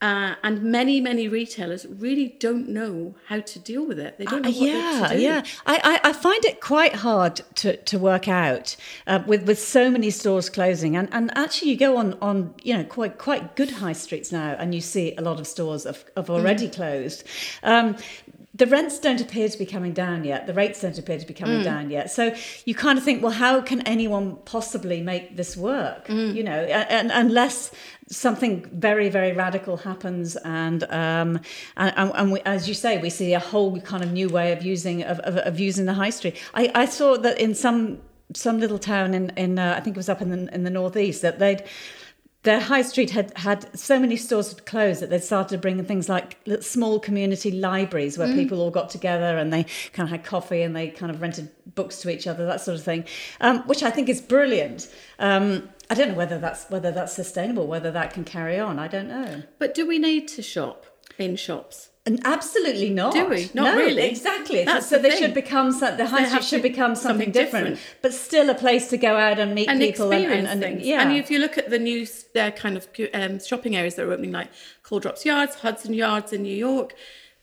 [0.02, 4.16] Uh, and many, many retailers really don't know how to deal with it.
[4.16, 5.22] They don't know Uh, what yeah, to do.
[5.22, 5.42] yeah.
[5.66, 9.90] I, I, I find it quite hard to, to work out uh, with with so
[9.90, 13.70] many stores closing, and, and actually you go on on you know quite quite good
[13.72, 16.72] high streets now, and you see a lot of stores have, have already Mm.
[16.74, 17.24] closed.
[17.62, 17.96] Um,
[18.61, 20.40] the rents don't appear to be coming down yet.
[20.51, 21.40] The rates don't appear to be Mm.
[21.42, 22.07] coming down yet.
[22.18, 22.23] So
[22.68, 26.03] you kind of think, well, how can anyone possibly make this work?
[26.09, 26.35] Mm.
[26.37, 27.57] You know, a- and, unless
[28.27, 28.55] something
[28.88, 31.31] very, very radical happens, and um,
[31.83, 34.49] and, and, and we, as you say, we see a whole kind of new way
[34.57, 36.37] of using of, of, of using the high street.
[36.61, 37.81] I, I saw that in some
[38.35, 40.75] some little town in in uh, I think it was up in the in the
[40.81, 41.62] northeast that they'd
[42.42, 46.09] their high street had had so many stores had closed that they'd started bringing things
[46.09, 50.62] like small community libraries where people all got together and they kind of had coffee
[50.62, 53.05] and they kind of rented books to each other that sort of thing
[53.40, 54.88] um, which i think is brilliant.
[55.18, 58.79] Um, i don't know whether that's whether that's sustainable whether that can carry on.
[58.79, 59.42] I don't know.
[59.59, 60.87] But do we need to shop
[61.18, 61.90] in shops?
[62.06, 63.12] And absolutely not.
[63.12, 63.50] Do we?
[63.52, 64.08] Not no, really.
[64.08, 64.64] Exactly.
[64.64, 65.18] That's so the they thing.
[65.22, 67.98] should become some, the high street should become something, something different, different.
[68.00, 70.86] but still a place to go out and meet and people and, and, and things.
[70.86, 71.02] yeah.
[71.02, 74.12] And if you look at the new uh, kind of um, shopping areas that are
[74.12, 74.48] opening, like
[74.82, 76.94] Drops Yards, Hudson Yards in New York,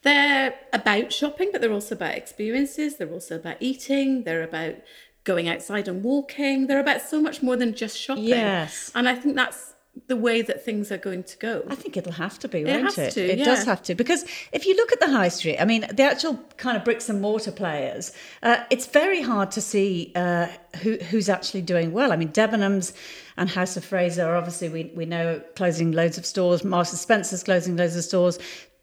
[0.02, 2.98] they're about shopping, but they're also about experiences.
[2.98, 4.24] They're also about eating.
[4.24, 4.76] They're about
[5.24, 6.68] going outside and walking.
[6.68, 8.24] They're about so much more than just shopping.
[8.24, 8.92] Yes.
[8.96, 9.74] And I think that's
[10.08, 11.64] the way that things are going to go.
[11.68, 13.12] I think it'll have to be, won't has it?
[13.12, 13.46] to, it yeah.
[13.46, 16.40] does have to because if you look at the high street, I mean, the actual
[16.58, 18.12] kind of bricks and mortar players,
[18.44, 20.48] uh, it's very hard to see uh,
[20.82, 22.12] who who's actually doing well.
[22.12, 22.94] I mean, Debenhams
[23.38, 26.64] and House of Fraser, are obviously, we we know closing loads of stores.
[26.64, 28.40] Marks and Spencer's closing loads of stores.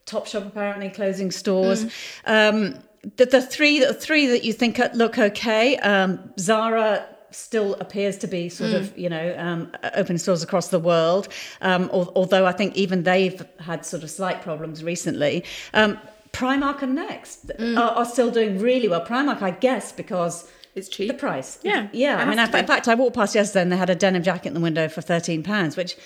[0.06, 1.86] Topshop apparently closing stores.
[2.26, 2.78] Um,
[3.16, 8.26] the, the three the three that you think look okay, um, Zara still appears to
[8.26, 11.28] be sort of you know um, opening stores across the world.
[11.60, 15.44] Um, al- although I think even they've had sort of slight problems recently.
[15.74, 15.98] Um,
[16.32, 19.04] Primark and Next are, are still doing really well.
[19.04, 21.06] Primark, I guess, because It's cheap.
[21.06, 21.60] the price.
[21.62, 22.16] Yeah, yeah.
[22.16, 24.48] I mean, has in fact, I walked past yesterday and they had a denim jacket
[24.48, 25.96] in the window for thirteen pounds, which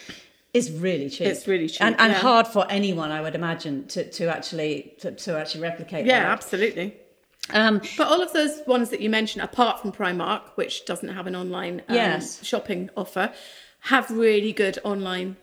[0.53, 1.27] is really cheap.
[1.29, 2.19] It's really cheap, and, and yeah.
[2.19, 6.05] hard for anyone, I would imagine, to, to actually to, to actually replicate.
[6.05, 6.31] yeah, that.
[6.31, 6.95] absolutely.
[7.53, 11.27] Um, But all of those ones that you mentioned, apart from Primark, which doesn't have
[11.27, 12.45] an online um, Yes.
[12.45, 13.33] shopping offer,
[13.81, 15.37] have really good online.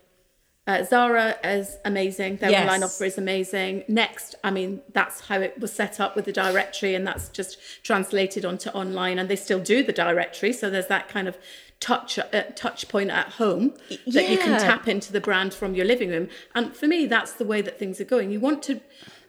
[0.67, 2.37] Uh, Zara is amazing.
[2.37, 2.61] Their Yes.
[2.61, 3.83] online offer is amazing.
[3.87, 7.57] Next, I mean, that's how it was set up with the directory, and that's just
[7.83, 9.19] translated onto online.
[9.19, 11.37] And they still do the directory, so there's that kind of
[11.79, 12.23] touch uh,
[12.55, 13.73] touch point at home
[14.07, 16.29] that you can tap into the brand from your living room.
[16.55, 18.31] And for me, that's the way that things are going.
[18.31, 18.81] You want to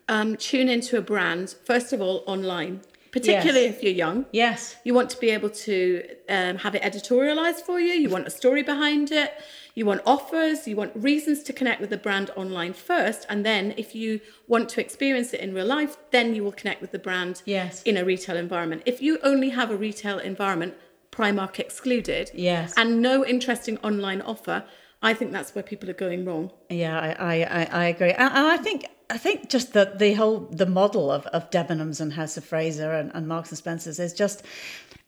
[0.08, 2.80] um, tune into a brand first of all online.
[3.12, 3.76] particularly Yes.
[3.76, 4.26] if you're young.
[4.30, 4.76] Yes.
[4.84, 7.94] You want to be able to um, have it editorialized for you.
[7.94, 9.32] You want a story behind it.
[9.74, 10.68] You want offers.
[10.68, 13.24] You want reasons to connect with the brand online first.
[13.30, 16.82] And then, if you want to experience it in real life, then you will connect
[16.82, 17.82] with the brand Yes.
[17.84, 18.82] in a retail environment.
[18.84, 20.74] If you only have a retail environment,
[21.10, 22.74] Primark excluded, Yes.
[22.76, 24.64] and no interesting online offer,
[25.02, 26.50] I think that's where people are going wrong.
[26.68, 30.66] Yeah, I, I, I, agree, and I think I think just the the whole the
[30.66, 34.42] model of, of Debenhams and House of Fraser and, and Marks and Spencers is just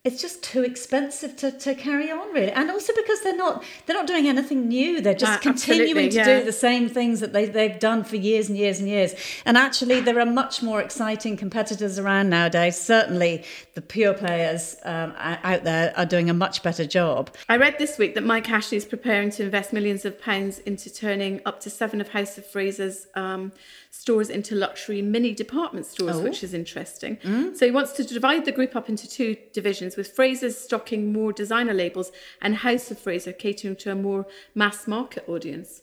[0.04, 3.96] it's just too expensive to, to carry on really, and also because they're not they're
[3.96, 5.00] not doing anything new.
[5.00, 6.38] They're just Uh, continuing to yeah.
[6.38, 9.14] do the same things that they they've done for years and years and years.
[9.44, 12.80] And actually, there are much more exciting competitors around nowadays.
[12.80, 17.34] Certainly, the pure players um, out there are doing a much better job.
[17.48, 20.94] I read this week that Mike Ashley is preparing to invest millions of pounds into
[20.94, 23.50] turning up to seven of House of Fraser's um,
[23.90, 26.20] stores into luxury mini department stores, Oh.
[26.20, 27.18] which is interesting.
[27.56, 31.32] So he wants to divide the group up into two divisions, with Fraser's stocking more
[31.32, 35.82] designer labels and House of Fraser catering to a more mass market audience.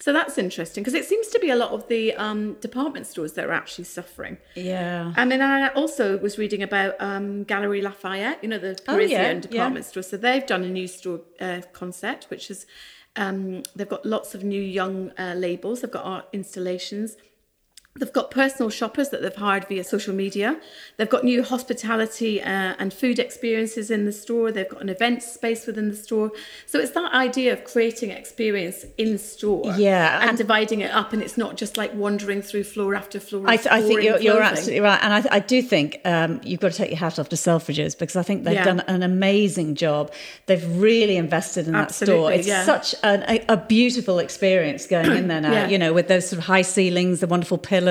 [0.00, 3.34] So that's interesting because it seems to be a lot of the um, department stores
[3.34, 4.38] that are actually suffering.
[4.54, 5.12] Yeah.
[5.16, 9.36] I mean, I also was reading about um, Galeries Lafayette, you know, the Oh, Parisian
[9.36, 10.02] yeah, department store.
[10.02, 12.66] So they've done a new store uh, concept, which is
[13.16, 15.80] um, they've got lots of new young uh, labels.
[15.80, 17.16] They've got art installations.
[17.96, 20.58] They've got personal shoppers that they've hired via social media.
[20.96, 24.50] They've got new hospitality uh, and food experiences in the store.
[24.50, 26.32] They've got an event space within the store.
[26.66, 31.12] So it's that idea of creating experience in store, Yeah, and, and- dividing it up,
[31.12, 33.44] and it's not just like wandering through floor after floor.
[33.48, 36.40] I, th- I think you're, you're absolutely right, and I, th- I do think um,
[36.42, 38.64] you've got to take your hat off to Selfridges because I think they've Yeah.
[38.64, 40.12] done an amazing job.
[40.46, 42.32] They've really invested in that store.
[42.32, 42.64] It's yeah.
[42.64, 45.52] such an, a, a beautiful experience going in there now.
[45.52, 45.68] Yeah.
[45.68, 47.83] You know, with those sort of high ceilings, the wonderful pillars.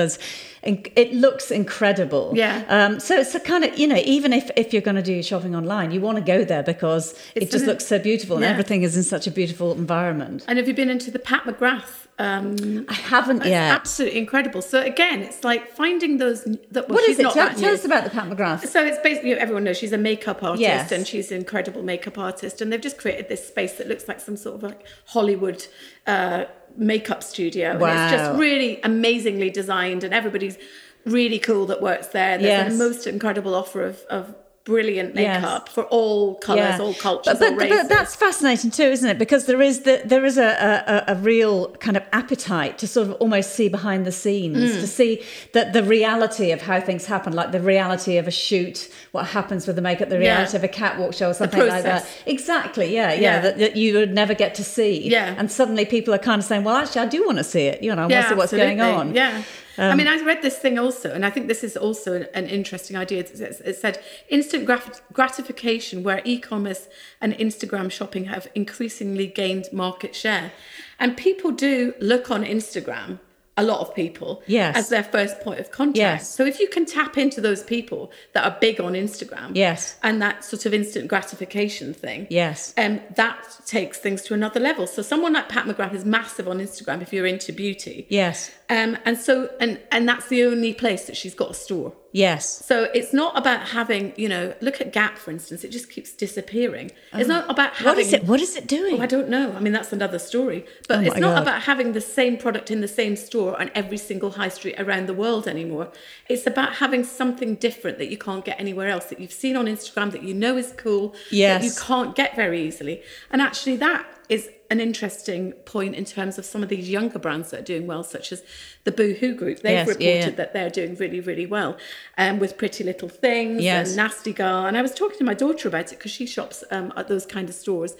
[0.62, 2.32] And it looks incredible.
[2.34, 2.64] Yeah.
[2.68, 5.12] Um, so it's a kind of you know, even if if you're going to do
[5.12, 8.36] your shopping online, you want to go there because it just an- looks so beautiful
[8.36, 10.44] and everything is in such a beautiful environment.
[10.48, 12.06] And have you been into the Pat McGrath?
[12.16, 13.72] Um, I haven't it's yet.
[13.74, 14.62] absolutely incredible.
[14.62, 16.44] So again, it's like finding those.
[16.44, 17.24] That, well, What is it?
[17.32, 18.66] Tell, tell us about the Pat McGrath.
[18.68, 20.92] So it's basically everyone knows she's a makeup artist Yes.
[20.92, 24.20] and she's an incredible makeup artist, and they've just created this space that looks like
[24.20, 25.66] some sort of like Hollywood
[26.06, 26.44] uh,
[26.76, 27.72] makeup studio.
[27.72, 30.58] And it's just really amazingly designed, and everybody's
[31.04, 32.38] really cool that works there.
[32.38, 32.72] There's Yes.
[32.72, 35.42] the most incredible offer of, of brilliant Yes.
[35.42, 37.78] makeup for all colours, all cultures, but, but, all races.
[37.82, 39.18] but that's fascinating too, isn't it?
[39.18, 43.08] Because there is the, there is a, a, a real kind of appetite to sort
[43.08, 44.80] of almost see behind the scenes, Mm.
[44.80, 45.22] to see
[45.52, 49.66] that the reality of how things happen, like the reality of a shoot, what happens
[49.66, 50.36] with the makeup, the Yeah.
[50.36, 52.06] reality of a catwalk show or something like that.
[52.24, 53.40] Exactly, yeah, yeah, Yeah.
[53.40, 55.08] That, that you would never get to see.
[55.10, 55.34] Yeah.
[55.36, 57.82] And suddenly people are kind of saying, well, actually, I do want to see it.
[57.82, 59.14] You know, I want to see what's going on.
[59.14, 59.42] Yeah.
[59.78, 62.26] I Um, mean, I read this thing also, and I think this is also an,
[62.34, 63.20] an interesting idea.
[63.20, 66.88] It, it- it said instant grat- gratification, where e commerce
[67.20, 70.52] and Instagram shopping have increasingly gained market share.
[71.00, 73.18] And people do look on Instagram,
[73.56, 74.76] a lot of people, Yes.
[74.76, 75.96] as their first point of contact.
[75.96, 76.28] Yes.
[76.34, 79.96] So if you can tap into those people that are big on Instagram Yes.
[80.02, 82.74] and that sort of instant gratification thing, Yes.
[82.76, 84.86] um, that takes things to another level.
[84.88, 88.06] So someone like Pat McGrath is massive on Instagram if you're into beauty.
[88.08, 88.50] Yes.
[88.70, 91.92] Um, and so and and that's the only place that she's got a store.
[92.12, 92.64] Yes.
[92.64, 96.12] So it's not about having, you know, look at Gap for instance, it just keeps
[96.12, 96.92] disappearing.
[97.12, 98.24] It's not about having What is it?
[98.24, 99.00] What is it doing?
[99.00, 99.52] Oh, I don't know.
[99.52, 100.64] I mean, that's another story.
[100.86, 101.42] But Oh it's not God.
[101.42, 105.08] about having the same product in the same store on every single high street around
[105.08, 105.90] the world anymore.
[106.28, 109.66] It's about having something different that you can't get anywhere else, that you've seen on
[109.66, 113.02] Instagram, that you know is cool, that you can't get very easily.
[113.32, 117.50] And actually, that is an interesting point in terms of some of these younger brands
[117.50, 118.42] that are doing well, such as
[118.86, 119.56] the Boohoo Group.
[119.60, 120.30] They've Yes, reported yeah, yeah.
[120.40, 121.72] that they're doing really, really well
[122.18, 123.88] um, with Pretty Little Things Yes.
[123.88, 124.66] and Nasty Girl.
[124.66, 127.24] And I was talking to my daughter about it because she shops um, at those
[127.24, 127.94] kind of stores.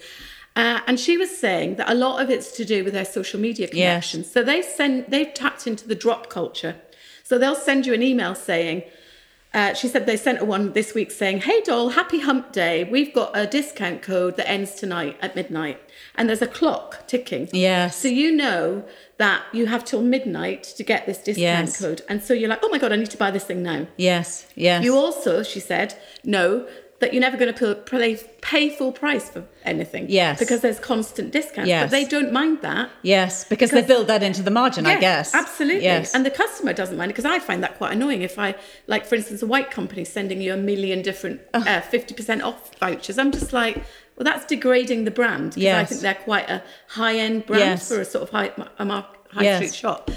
[0.55, 3.39] Uh, and she was saying that a lot of it's to do with their social
[3.39, 3.71] media Yes.
[4.11, 4.31] connections.
[4.31, 6.75] So they send, they've tapped into the drop culture.
[7.23, 8.83] So they'll send you an email saying,
[9.55, 12.83] uh, she said they sent her one this week saying, Hey doll, happy hump day.
[12.83, 15.79] We've got a discount code that ends tonight at midnight.
[16.15, 17.49] And there's a clock ticking.
[17.53, 17.95] Yes.
[17.95, 18.83] So you know
[19.17, 21.79] that you have till midnight to get this discount Yes.
[21.81, 22.01] code.
[22.09, 23.87] And so you're like, oh my God, I need to buy this thing now.
[23.97, 24.45] Yes.
[24.55, 24.83] Yes.
[24.83, 26.67] You also, she said, know
[26.99, 30.05] that you're never going to pay, pay full price for anything.
[30.07, 30.39] Yes.
[30.39, 31.67] Because there's constant discounts.
[31.67, 31.83] Yes.
[31.85, 32.89] But they don't mind that.
[33.01, 35.35] Yes, because, they build that into the margin, I guess.
[35.35, 35.83] Absolutely.
[35.83, 36.15] Yes.
[36.15, 38.21] And the customer doesn't mind it because I find that quite annoying.
[38.21, 38.55] If I,
[38.87, 43.17] like, for instance, a white company sending you a million different uh, 50% off vouchers,
[43.17, 43.75] I'm just like,
[44.15, 45.55] well, that's degrading the brand.
[45.55, 47.89] Because I think they're quite a high end brand Yes.
[47.89, 49.57] for a sort of high, a high Yes.
[49.57, 50.11] street shop.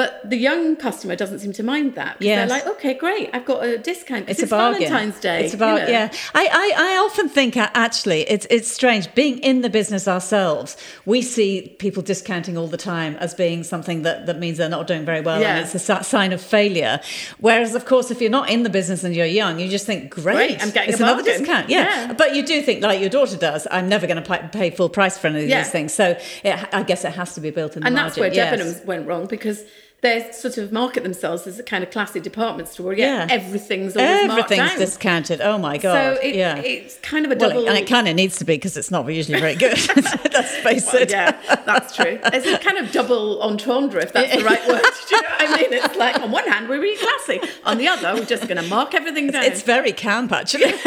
[0.00, 2.16] But the young customer doesn't seem to mind that.
[2.20, 4.26] Yeah, They're like, okay, great, I've got a discount.
[4.26, 4.88] 'cause it's, a bargain.
[4.88, 5.44] Valentine's Day.
[5.44, 5.90] It's about you know.
[5.98, 6.12] yeah.
[6.34, 10.76] I, I I often think actually it's it's strange being in the business ourselves.
[11.04, 11.50] We see
[11.84, 15.20] people discounting all the time as being something that that means they're not doing very
[15.20, 15.56] well Yeah.
[15.56, 17.00] and it's a sign of failure.
[17.38, 20.00] Whereas of course if you're not in the business and you're young, you just think
[20.10, 21.68] great, Great, I'm getting it's a another discount.
[21.68, 21.84] Yeah.
[22.06, 22.12] Yeah.
[22.14, 23.66] but you do think like your daughter does.
[23.70, 25.62] I'm never going to pay, full price for any of Yeah.
[25.62, 25.92] these things.
[25.92, 27.80] So it, I guess it has to be built in.
[27.82, 28.58] The And that's where margin.
[28.58, 28.60] Yes.
[28.80, 29.62] Debenhams went wrong because
[30.02, 32.94] they sort of market themselves as a kind of classy department store.
[32.94, 33.26] Yeah.
[33.28, 35.40] Everything's always marked Everything's discounted.
[35.42, 36.16] Oh my god!
[36.16, 36.56] so it, yeah.
[36.56, 37.68] it's kind of a well, double.
[37.68, 39.76] and it kind of needs to be because it's not usually very good.
[40.32, 41.10] Let's face Well, it.
[41.10, 41.32] yeah,
[41.66, 42.18] that's true.
[42.24, 44.82] It's a kind of double entendre, if that's the right word.
[45.08, 45.72] Do you know what I mean?
[45.72, 48.68] It's like on one hand we're really classy, on the other we're just going to
[48.68, 49.44] mark everything down.
[49.44, 50.72] It's very camp, actually.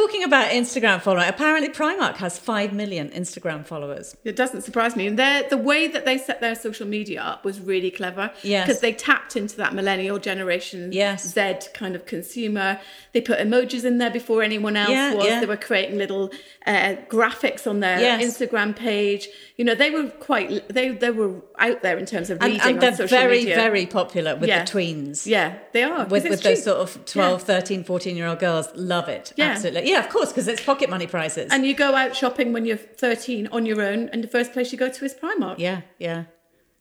[0.00, 4.16] talking about Instagram following, apparently Primark has 5 million Instagram followers.
[4.24, 5.06] It doesn't surprise me.
[5.06, 8.30] And the way that they set their social media up was really clever.
[8.42, 8.66] Yes.
[8.66, 11.26] Because they tapped into that millennial generation Yes.
[11.34, 12.80] Z kind of consumer.
[13.12, 15.26] They put emojis in there before anyone else Yeah, was.
[15.26, 15.40] yeah.
[15.40, 16.30] They were creating little
[16.66, 18.22] uh, graphics on their Yes.
[18.24, 19.28] Instagram page.
[19.56, 22.66] You know, they were quite, they, they were out there in terms of And, reading
[22.66, 23.56] and they're very, media.
[23.56, 24.64] very popular with Yeah.
[24.64, 25.26] the tweens.
[25.26, 26.06] Yeah, they are.
[26.06, 28.68] With, with those sort of 12, 13, 14 year old girls.
[28.74, 29.32] Love it.
[29.38, 29.89] Absolutely.
[29.90, 31.50] Yeah, of course, because it's pocket money prices.
[31.50, 34.70] And you go out shopping when you're 13 on your own, and the first place
[34.70, 35.58] you go to is Primark.
[35.58, 36.24] Yeah, yeah,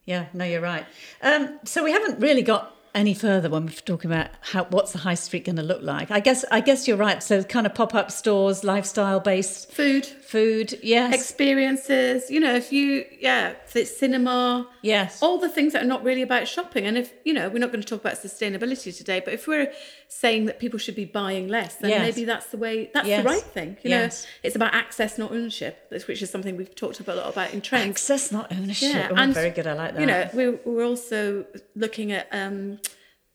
[0.05, 0.27] yeah.
[0.31, 0.85] No, you're right.
[1.23, 4.99] Um, so we haven't really got any further when we're talking about how what's the
[4.99, 6.11] high street going to look like.
[6.11, 7.23] I guess I guess you're right.
[7.23, 10.77] So kind of pop up stores, lifestyle based Food, food.
[10.83, 15.23] Yes, experiences, you know, if you, yeah, it's cinema, yes.
[15.23, 16.85] all the things that are not really about shopping.
[16.85, 19.71] And if, you know, we're not going to talk about sustainability today, but if we're
[20.07, 22.01] saying that people should be buying less, then Yes.
[22.01, 23.23] maybe that's the way, that's Yes.
[23.23, 23.77] the right thing.
[23.83, 24.23] You Yes.
[24.23, 27.53] know, it's about access, not ownership, which is something we've talked about a lot about
[27.53, 27.89] in trends.
[27.89, 28.93] Access, not ownership.
[28.93, 29.65] Yeah, oh, and, very good.
[29.65, 30.01] I like that.
[30.01, 32.79] You know, we're, we're also looking at um,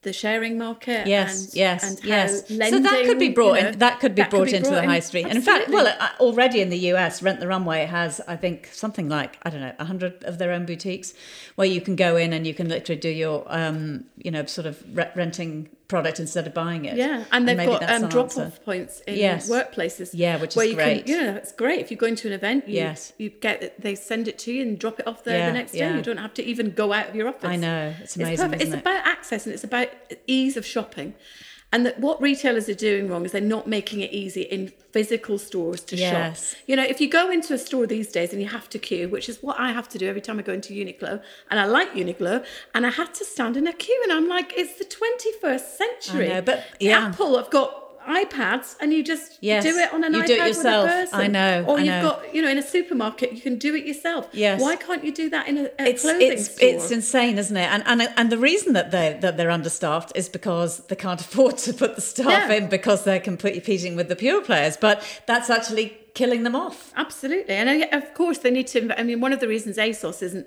[0.05, 1.07] the sharing market.
[1.07, 2.51] Yes, and, yes, and yes.
[2.51, 3.79] Lending, so that could be brought you know, in.
[3.79, 4.89] That could be that brought into the in.
[4.89, 5.25] high street.
[5.25, 8.69] And in fact, well, uh, already in the US, Rent the Runway has, I think,
[8.73, 11.15] something like I don't know, hundred of their own boutiques
[11.57, 14.67] where you can go in and you can literally do your, um, you know, sort
[14.67, 16.97] of re- renting product instead of buying it.
[16.97, 19.49] Yeah, and they've maybe got um, drop off points in Yes.
[19.49, 20.11] workplaces.
[20.13, 21.07] Yeah, which is great.
[21.07, 22.69] Can, know, it's great if you're going to an event.
[22.69, 23.13] You, Yes.
[23.19, 25.73] you get they send it to you and drop it off there Yeah, the next
[25.73, 25.79] day.
[25.79, 25.97] yeah.
[25.97, 27.45] You don't have to even go out of your office.
[27.55, 27.95] I know.
[28.03, 28.63] It's amazing, perfect.
[28.63, 28.81] it's it?
[28.81, 29.89] about access and it's about
[30.27, 31.15] ease of shopping.
[31.75, 35.39] And that what retailers are doing wrong is they're not making it easy in physical
[35.39, 36.51] stores to Yes.
[36.53, 36.61] shop.
[36.69, 39.09] You know, if you go into a store these days and you have to queue,
[39.09, 41.65] which is what I have to do every time I go into Uniqlo, and I
[41.65, 44.85] like Uniqlo, and I had to stand in a queue, and I'm like, it's the
[44.85, 46.31] 21st century.
[46.31, 47.09] I know, but- yeah.
[47.09, 50.33] Apple have got iPads, and you just Yes, do it on an you iPad do
[50.35, 50.85] it yourself.
[50.85, 51.21] with a person.
[51.21, 52.03] I know, Or I you've know.
[52.03, 54.29] got, you know, in a supermarket, you can do it yourself.
[54.33, 54.61] Yes.
[54.61, 56.69] Why can't you do that in a, a it's clothing it's store?
[56.69, 57.69] it's insane, isn't it?
[57.71, 61.59] And and and the reason that they that they're understaffed is because they can't afford
[61.59, 64.77] to put the staff in because they're competing with the pure players.
[64.77, 66.93] But that's actually killing them off.
[66.97, 68.99] Absolutely, and uh, of course they need to.
[68.99, 70.47] I mean, one of the reasons ASOS isn't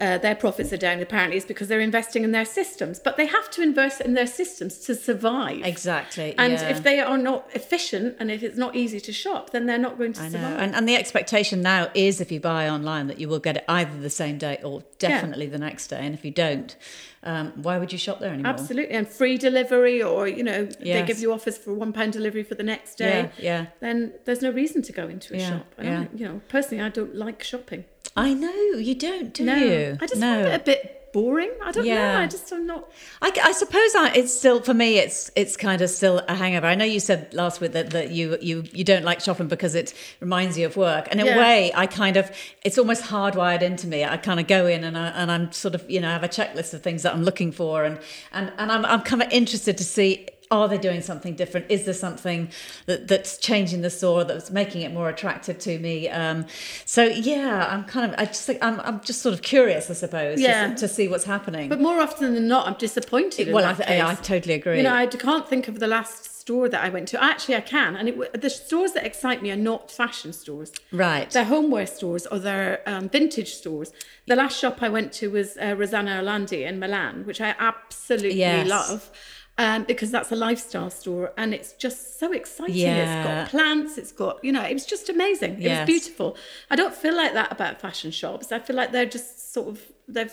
[0.00, 3.26] uh, their profits are down apparently is because they're investing in their systems, but they
[3.26, 5.64] have to invest in their systems to survive.
[5.64, 6.34] Exactly.
[6.38, 6.68] And yeah.
[6.68, 9.98] if they are not efficient and if it's not easy to shop, then they're not
[9.98, 10.60] going to I know, survive.
[10.60, 13.64] and, and the expectation now is if you buy online that you will get it
[13.68, 15.98] either the same day or definitely the next day.
[16.00, 16.76] And if you don't,
[17.24, 18.52] um, why would you shop there anymore?
[18.52, 22.44] Absolutely, and free delivery, or you know, they give you offers for one pound delivery
[22.44, 23.30] for the next day.
[23.38, 23.66] Yeah, yeah.
[23.80, 25.74] Then there's no reason to go into a Yeah, shop.
[25.78, 26.00] And yeah.
[26.00, 27.84] I, you know, personally, I don't like shopping.
[28.16, 29.98] I know you don't, do no, you?
[30.00, 30.34] I just no.
[30.34, 31.50] find it a bit boring.
[31.62, 31.92] I don't know.
[31.92, 32.20] Yeah.
[32.20, 32.90] I just am not.
[33.22, 34.98] I, I suppose I, it's still for me.
[34.98, 36.66] It's it's kind of still a hangover.
[36.66, 39.74] I know you said last week that, that you you you don't like shopping because
[39.74, 41.08] it reminds you of work.
[41.10, 42.30] And in a way, I kind of
[42.64, 44.04] it's almost hardwired into me.
[44.04, 46.24] I kind of go in and I, and I'm sort of you know I have
[46.24, 47.98] a checklist of things that I'm looking for and
[48.32, 50.28] and and I'm I'm kind of interested to see.
[50.50, 51.66] Are they doing something different?
[51.68, 52.48] Is there something
[52.86, 56.08] that, that's changing the store that's making it more attractive to me?
[56.08, 56.46] Um,
[56.86, 60.40] so yeah, I'm kind of I just I'm, I'm just sort of curious, I suppose,
[60.40, 60.74] Yeah.
[60.74, 61.68] to, see what's happening.
[61.68, 63.48] But more often than not, I'm disappointed.
[63.48, 64.26] in well, I, I case.
[64.26, 64.78] totally agree.
[64.78, 67.22] You know, I can't think of the last store that I went to.
[67.22, 70.72] Actually, I can, and it, the stores that excite me are not fashion stores.
[70.92, 71.30] Right.
[71.30, 73.92] They're homeware stores or they're um, vintage stores.
[74.26, 78.38] The last shop I went to was uh, Rossana Orlandi in Milan, which I absolutely
[78.38, 78.66] Yes.
[78.66, 79.10] love.
[79.60, 82.76] Um, because that's a lifestyle store and it's just so exciting.
[82.76, 85.54] It's got plants, it's got, you know, it was just amazing.
[85.54, 85.80] It Yes.
[85.80, 86.36] was beautiful.
[86.70, 88.52] I don't feel like that about fashion shops.
[88.52, 90.32] I feel like they're just sort of, they've,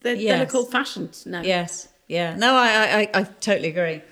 [0.00, 0.40] they're, they Yes.
[0.40, 1.42] look old fashioned now.
[1.42, 1.86] Yes.
[2.08, 2.34] Yeah.
[2.34, 4.02] No, I, I, I totally agree.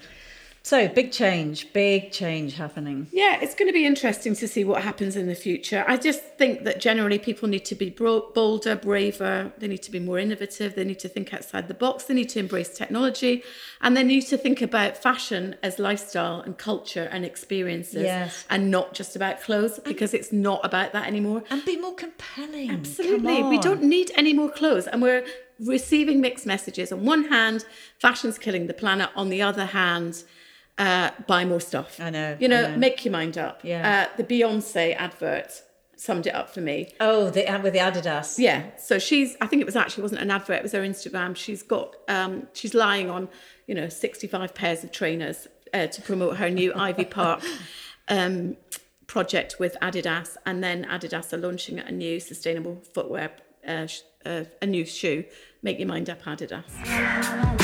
[0.65, 3.09] So big change, big change happening.
[3.11, 5.85] Yeah, it's going to be interesting to see what happens in the future.
[5.89, 9.53] I just think that generally people need to be bolder, braver.
[9.59, 10.77] They need to be more innovative.
[10.77, 12.05] They need to think outside the box.
[12.05, 13.43] They need to embrace technology,
[13.81, 18.45] and they need to think about fashion as lifestyle and culture and experiences, Yes.
[18.49, 21.43] and not just about clothes because it's not about that anymore.
[21.51, 22.71] And be more compelling.
[22.71, 23.43] Absolutely.
[23.43, 24.87] We don't need any more clothes.
[24.87, 25.25] And we're
[25.59, 26.93] receiving mixed messages.
[26.93, 27.65] On one hand,
[27.99, 29.11] fashion's killing the planet.
[29.17, 30.23] On the other hand,
[30.79, 32.01] uh, buy more stuff.
[32.01, 32.77] I know, You know, know.
[32.77, 33.61] make your mind up.
[33.63, 34.09] Yeah.
[34.13, 35.63] Uh, the Beyonce advert
[35.97, 36.93] summed it up for me.
[36.99, 38.37] Oh, the with the Adidas.
[38.39, 38.77] Yeah.
[38.77, 41.37] So she's, I think it was actually, it wasn't an advert, it was her Instagram.
[41.37, 43.29] She's got, um, she's lying on,
[43.67, 47.43] you know, 65 pairs of trainers uh, to promote her new Ivy Park
[48.09, 48.57] um,
[49.07, 50.37] project with Adidas.
[50.45, 53.31] And then Adidas are launching a new sustainable footwear,
[53.69, 55.25] uh, sh- uh, a new shoe.
[55.63, 57.61] Make your mind up, Adidas.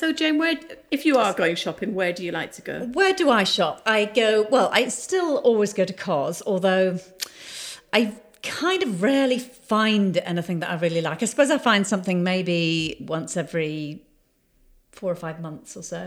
[0.00, 0.58] So, Jane, where,
[0.90, 2.86] if you are going shopping, where do you like to go?
[2.94, 3.82] Where do I shop?
[3.84, 6.98] I go, well, I still always go to Cos, although
[7.92, 11.22] I kind of rarely find anything that I really like.
[11.22, 14.02] I suppose I find something maybe once every
[14.90, 15.98] four or five months or so.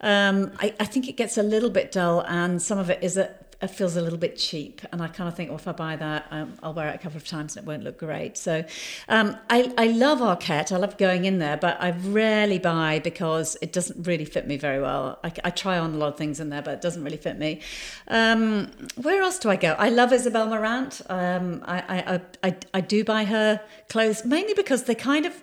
[0.00, 3.16] Um, I, I think it gets a little bit dull, and some of it is
[3.16, 3.32] a,
[3.62, 4.82] it feels a little bit cheap.
[4.90, 6.98] And I kind of think, well, if I buy that, um, I'll wear it a
[6.98, 8.36] couple of times and it won't look great.
[8.36, 8.64] So
[9.08, 10.72] um, I, I love Arket.
[10.72, 14.56] I love going in there, but I rarely buy because it doesn't really fit me
[14.56, 15.20] very well.
[15.22, 17.38] I, I try on a lot of things in there, but it doesn't really fit
[17.38, 17.60] me.
[18.08, 19.76] Um, where else do I go?
[19.78, 21.00] I love Isabel Marant.
[21.08, 25.40] Um, I, I, I, I do buy her clothes mainly because they kind of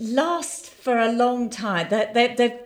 [0.00, 1.88] last for a long time.
[1.90, 2.60] They're, they're, they're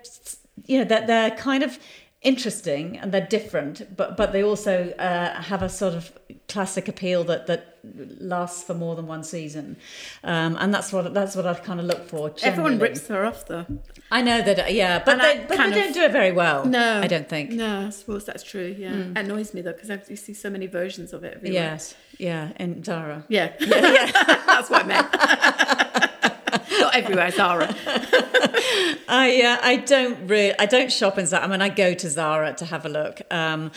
[0.66, 1.78] you know, they're, they're kind of
[2.22, 6.12] interesting and they're different, but but they also uh, have a sort of
[6.48, 7.78] classic appeal that that
[8.20, 9.76] lasts for more than one season,
[10.22, 12.32] um, and that's what that's what I kind of look for.
[12.42, 13.66] Everyone rips her off, though.
[14.10, 16.64] I know that, yeah, but And they, but they of- don't do it very well.
[16.64, 17.50] No, I don't think.
[17.50, 18.74] No, I suppose that's true.
[18.78, 21.34] Yeah, it annoys me though because you see so many versions of it.
[21.36, 21.52] Everywhere.
[21.62, 23.24] Yes, yeah, in Zara.
[23.28, 25.78] yeah, that's what I meant.
[26.93, 27.74] Not everywhere, Zara.
[29.09, 31.45] I uh, I don't really I don't shop in Zara.
[31.45, 33.70] I mean, I go to Zara to have a look, um,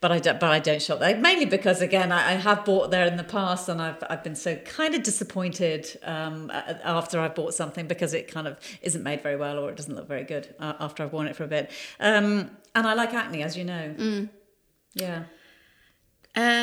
[0.00, 2.90] but I don't but I don't shop there mainly because again I, I have bought
[2.90, 6.50] there in the past and I've I've been so kind of disappointed um,
[6.84, 9.94] after I've bought something because it kind of isn't made very well or it doesn't
[9.94, 11.70] look very good uh, after I've worn it for a bit.
[11.98, 13.94] Um, and I like acne, as you know.
[14.94, 15.24] Yeah.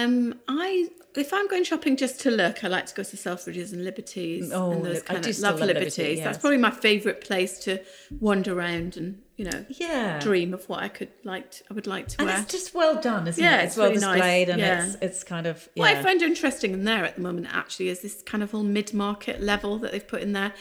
[0.04, 3.74] Um, I if I'm going shopping just to look, I like to go to Selfridges
[3.74, 5.98] and Liberties Oh, and those I do of love love Liberties.
[5.98, 7.80] Liberty, That's probably my favourite place to
[8.20, 10.20] wander around and you know Yeah.
[10.20, 11.50] dream of what I could like.
[11.52, 12.40] To, I would like to And wear.
[12.42, 13.66] it's just well done, isn't Yeah, it?
[13.66, 14.14] it's well really nice.
[14.16, 14.86] displayed and Yeah.
[14.86, 15.82] it's it's kind of yeah.
[15.84, 18.64] What I find interesting in there at the moment actually is this kind of whole
[18.64, 20.54] mid-market level that they've put in there,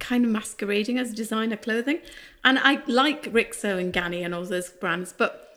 [0.00, 2.00] kind of masquerading as designer clothing.
[2.42, 5.51] And I like Rixo and Ganni and all those brands, but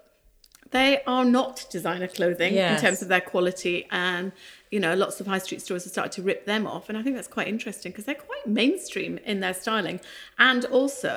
[0.76, 2.72] they are not designer clothing Yes.
[2.74, 4.32] in terms of their quality and
[4.74, 7.02] you know lots of high street stores have started to rip them off and i
[7.04, 9.98] think that's quite interesting because they're quite mainstream in their styling
[10.50, 11.12] and also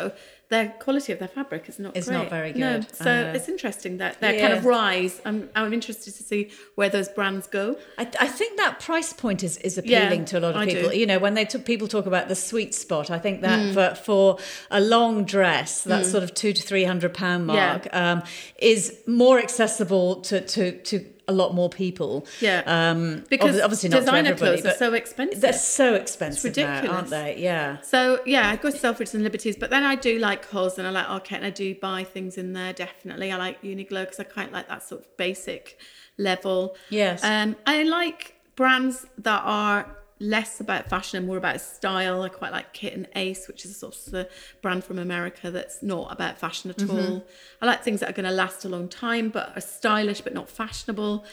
[0.50, 2.16] their quality of their fabric is not It's great.
[2.16, 2.94] not very no good.
[2.96, 6.88] so Uh, it's interesting that their kind of rise i'm, I'm interested to see where
[6.88, 10.40] those brands go I, I think that price point is, is appealing Yeah, to a
[10.40, 10.74] lot of I do.
[10.74, 10.92] people.
[10.94, 13.42] You know, when they t- people talk about the sweet spot, I think Mm.
[13.42, 14.38] that for, for
[14.70, 17.54] a long dress, that sort of two to three hundred pound Yeah.
[17.54, 18.22] mark, um,
[18.58, 22.26] is more accessible to, to, to a lot more people.
[22.40, 22.62] Yeah.
[22.66, 26.96] um, because obviously not designer clothes are so expensive they're so expensive now, ridiculous.
[26.96, 27.36] aren't they?
[27.38, 27.80] Yeah.
[27.82, 30.86] So yeah, I go to Selfridges and Liberties, but then I do like Cos and
[30.86, 32.72] I like Arket and I do buy things in there.
[32.72, 35.78] Definitely, I like Uniqlo because I quite like that sort of basic
[36.16, 36.76] level.
[36.90, 37.22] Yes.
[37.22, 42.22] Um, I like brands that are less about fashion and more about style.
[42.22, 44.28] I quite like Kit and Ace, which is a sort of a
[44.62, 46.98] brand from America that's not about fashion at mm-hmm.
[46.98, 47.26] all.
[47.62, 50.34] I like things that are going to last a long time but are stylish but
[50.34, 51.24] not fashionable.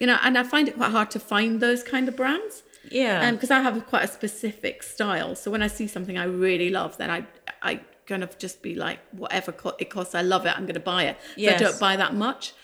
[0.00, 3.26] You know, and I find it quite hard to find those kind of brands Yeah.
[3.26, 5.34] Um, because I have a, quite a specific style.
[5.34, 7.26] So when I see something I really love, then I
[7.60, 10.56] I kind of just be like, whatever it costs, I love it.
[10.56, 11.16] I'm going to buy it.
[11.20, 11.60] So Yes.
[11.60, 12.54] I don't buy that much.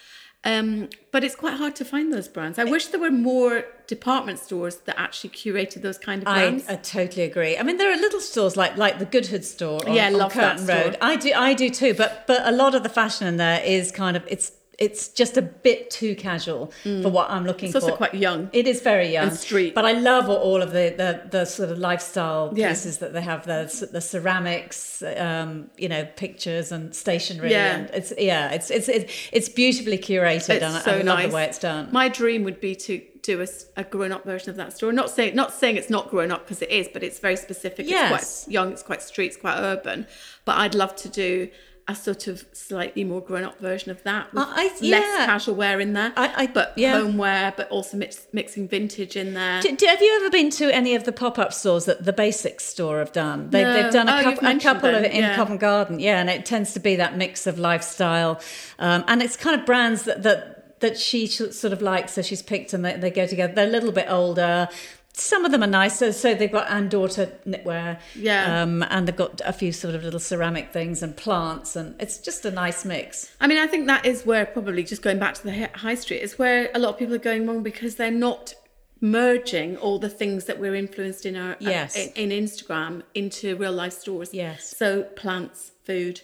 [0.44, 2.58] Um, but it's quite hard to find those brands.
[2.58, 6.68] I wish there were more department stores that actually curated those kind of I, brands.
[6.68, 7.56] I totally agree.
[7.56, 10.76] I mean, there are little stores like like the Goodhood store on, Yeah, on store.
[10.76, 10.98] Road.
[11.00, 11.94] I do, I do too.
[11.94, 15.36] But but a lot of the fashion in there is kind of it's it's just
[15.36, 16.72] a bit too casual
[17.02, 17.84] for what I'm looking It's for.
[17.84, 18.50] also quite young.
[18.52, 19.74] It is very young And street.
[19.74, 22.70] but I love all of the the, the sort of lifestyle Yeah.
[22.70, 23.46] pieces that they have.
[23.46, 27.50] The the ceramics, um, you know, pictures and stationery.
[27.50, 27.76] Yeah.
[27.76, 31.04] and it's yeah, it's it's it's, it's beautifully curated, It's and I- so I love
[31.04, 31.28] nice.
[31.28, 31.88] the way it's done.
[31.92, 33.44] My dream would be to do
[33.76, 34.92] a grown-up version of that store.
[34.92, 37.86] Not saying not saying it's not grown up because it is, but it's very specific.
[37.88, 38.12] Yes.
[38.12, 38.72] It's quite young.
[38.72, 39.28] It's quite street.
[39.28, 40.06] It's quite urban.
[40.44, 41.48] But I'd love to do
[41.86, 45.26] a sort of slightly more grown-up version of that with I- I- less yeah.
[45.26, 46.14] casual wear in there.
[46.16, 46.98] I- I- but yeah.
[46.98, 49.60] homeware, but also mix, mixing vintage in there.
[49.60, 52.64] Do, do- have you ever been to any of the pop-up stores that the Basics
[52.64, 53.50] store have done?
[53.50, 53.74] They, No.
[53.74, 55.36] They've done Oh, a you've couple, a couple of it in yeah.
[55.36, 58.40] Covent Garden, yeah, and it tends to be that mix of lifestyle,
[58.78, 62.42] um, and it's kind of brands that that that she sort of likes, so she's
[62.42, 63.52] picked and they, they go together.
[63.54, 64.68] They're a little bit older.
[65.16, 68.62] Some of them are nicer, so they've got and daughter knitwear, Yeah.
[68.62, 72.18] um, and they've got a few sort of little ceramic things and plants, and it's
[72.18, 73.30] just a nice mix.
[73.40, 76.20] I mean, I think that is where probably just going back to the high street
[76.20, 78.54] is where a lot of people are going wrong because they're not
[79.00, 81.94] merging all the things that we're influenced in our Yes.
[81.96, 84.30] in, in Instagram into real life stores.
[84.34, 84.74] Yes.
[84.76, 86.22] So plants, food,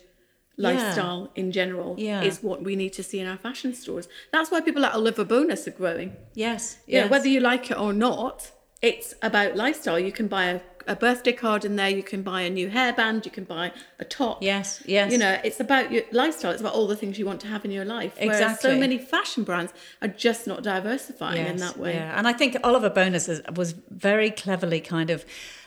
[0.57, 2.23] lifestyle in general Yeah.
[2.23, 4.09] is what we need to see in our fashion stores.
[4.33, 6.17] That's why people like Oliver Bonas are growing.
[6.35, 7.11] Yes, Yeah, yes.
[7.11, 8.51] whether you like it or not,
[8.83, 9.99] it's about lifestyle.
[9.99, 13.25] You can buy a, a birthday card in there, you can buy a new hairband,
[13.25, 14.43] you can buy a top.
[14.43, 15.13] Yes, yes.
[15.13, 16.53] You know, it's about your lifestyle.
[16.53, 18.15] It's about all the things you want to have in your life.
[18.19, 18.71] Whereas Exactly.
[18.71, 21.95] so many fashion brands are just not diversifying in that way.
[21.95, 25.25] Yeah, and I think Oliver Bonas was very cleverly kind of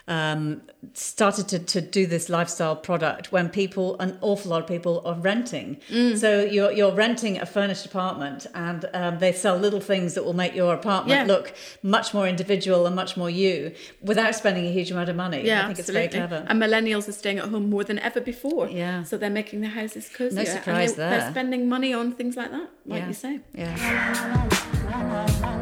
[0.08, 0.62] um,
[0.93, 5.16] started to, to do this lifestyle product when people, an awful lot of people, are
[5.16, 5.78] renting.
[5.89, 6.18] Mm.
[6.18, 10.34] So you're you're renting a furnished apartment, and um, they sell little things that will
[10.34, 11.34] make your apartment Yeah.
[11.34, 15.45] look much more individual and much more you, without spending a huge amount of money.
[15.45, 16.06] Yeah, I think absolutely.
[16.06, 16.45] it's very clever.
[16.49, 18.68] And millennials are staying at home more than ever before.
[18.70, 19.04] Yeah.
[19.04, 20.45] So they're making their houses cozier.
[20.45, 21.20] surprise and they, there.
[21.20, 23.08] They're spending money on things like that, like yeah.
[23.08, 23.39] you say.
[23.54, 25.54] Yeah.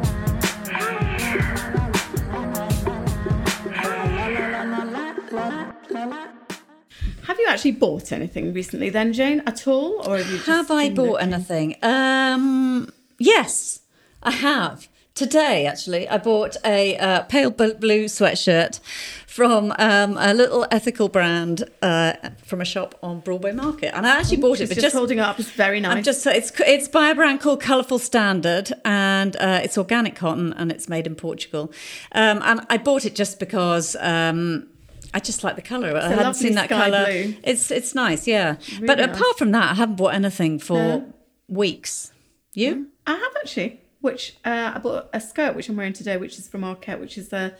[7.52, 10.08] actually bought anything recently then, Jane, at all?
[10.08, 11.32] Or have you just Have I bought looking?
[11.34, 11.76] anything?
[11.82, 13.80] Um, yes,
[14.22, 14.88] I have.
[15.14, 18.80] Today, actually, I bought a uh, pale blue sweatshirt
[19.26, 24.18] from um, a little ethical brand uh, from a shop on Broadway Market, and I
[24.18, 24.70] actually bought it.
[24.70, 25.38] But just, holding it up.
[25.38, 25.96] It's very nice.
[25.98, 30.54] I'm just it's it's by a brand called Colourful Standard, and uh, it's organic cotton,
[30.54, 31.70] and it's made in Portugal.
[32.12, 33.96] Um, and I bought it just because.
[34.00, 34.68] Um,
[35.14, 35.96] I just like the colour.
[35.96, 37.04] I hadn't seen that colour.
[37.04, 37.34] blue.
[37.42, 38.56] It's it's nice, yeah.
[38.80, 39.08] but nice.
[39.16, 41.12] apart from that, I haven't bought anything for No.
[41.48, 42.12] weeks.
[42.54, 42.88] You?
[43.06, 43.80] I have actually.
[44.00, 47.16] Which uh, I bought a skirt which I'm wearing today, which is from Arket, which
[47.16, 47.54] is a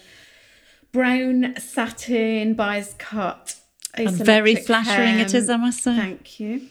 [0.91, 3.57] brown satin bias cut.
[3.95, 5.41] And very flattering it hem.
[5.43, 5.95] is, I must say.
[5.97, 6.63] Thank you.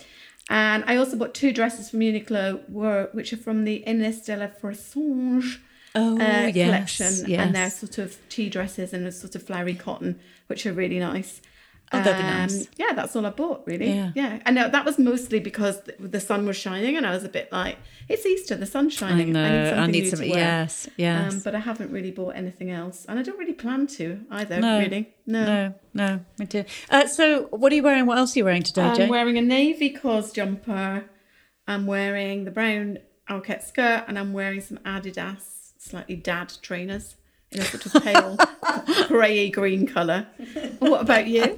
[0.49, 4.47] And I also bought two dresses from Uniqlo, which are from the Inès de la
[4.47, 5.59] Fressange
[5.93, 7.39] Oh, uh, yes, collection, yes.
[7.45, 10.99] and they're sort of tea dresses and a sort of flowery cotton, which are really
[10.99, 11.41] nice.
[11.93, 12.67] Oh, they'll be nice.
[12.77, 13.91] Yeah, that's all I bought, really.
[13.91, 14.11] Yeah.
[14.15, 14.39] yeah.
[14.45, 17.51] And that was mostly because the, the sun was shining, and I was a bit
[17.51, 17.77] like,
[18.07, 19.35] "It's Easter, the sun's shining.
[19.35, 21.33] I know, I need I something some- to wear." yes, yes.
[21.33, 24.61] Um, but I haven't really bought anything else, and I don't really plan to either.
[24.61, 25.45] No, really, no.
[25.45, 26.63] No, no, me too.
[26.89, 28.05] Uh, so, what are you wearing?
[28.05, 29.09] What else are you wearing today, I'm Jane?
[29.09, 31.03] wearing a navy Cos jumper.
[31.67, 37.15] I'm wearing the brown Arket skirt, and I'm wearing some Adidas slightly dad trainers
[37.51, 38.37] in a sort of pale
[39.07, 40.27] grey green colour.
[40.79, 41.57] What about you?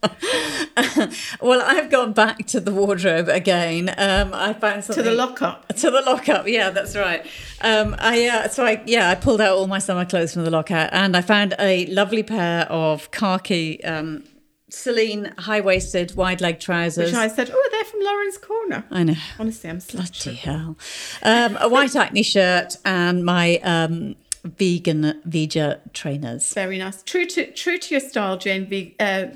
[1.42, 3.88] well, I've gone back to the wardrobe again.
[3.98, 5.68] Um, I found something To the lockup.
[5.74, 6.46] to the lockup.
[6.46, 7.26] Yeah, that's right.
[7.60, 10.50] Um, I uh, so I yeah I pulled out all my summer clothes from the
[10.50, 13.82] lockout, and I found a lovely pair of khaki.
[13.84, 14.22] Um,
[14.70, 17.06] Celine high waisted wide leg trousers.
[17.06, 18.84] Which I said, oh, they're from Laurence Corner.
[18.90, 19.14] I know.
[19.38, 20.32] Honestly, I'm Bloody such a...
[20.32, 20.76] hell.
[21.22, 26.52] Um, a white acne shirt and my um, vegan Veja trainers.
[26.52, 27.02] Very nice.
[27.02, 28.66] True to true to your style, Jane.
[28.66, 29.26] V, uh,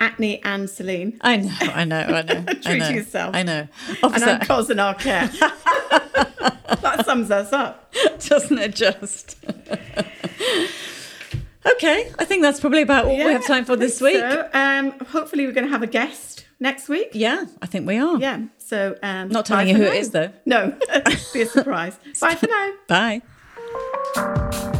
[0.00, 1.18] Acne and Celine.
[1.20, 2.44] I know, I know, I know.
[2.48, 3.34] I True to know, yourself.
[3.34, 3.68] I know.
[4.02, 5.30] And I'm cousin Arket.
[6.82, 7.94] that sums us up.
[8.26, 9.36] doesn't it just?
[11.72, 14.16] Okay, I think that's probably about all we have time for this week.
[14.16, 17.08] So, um, hopefully, we're going to have a guest next week.
[17.12, 18.18] Yeah, I think we are.
[18.18, 18.42] Yeah.
[18.58, 19.94] So, um, Not telling you who it now.
[19.94, 20.30] is, though.
[20.46, 20.76] No,
[21.32, 21.98] be a surprise.
[22.20, 22.72] bye for now.
[22.88, 24.70] Bye.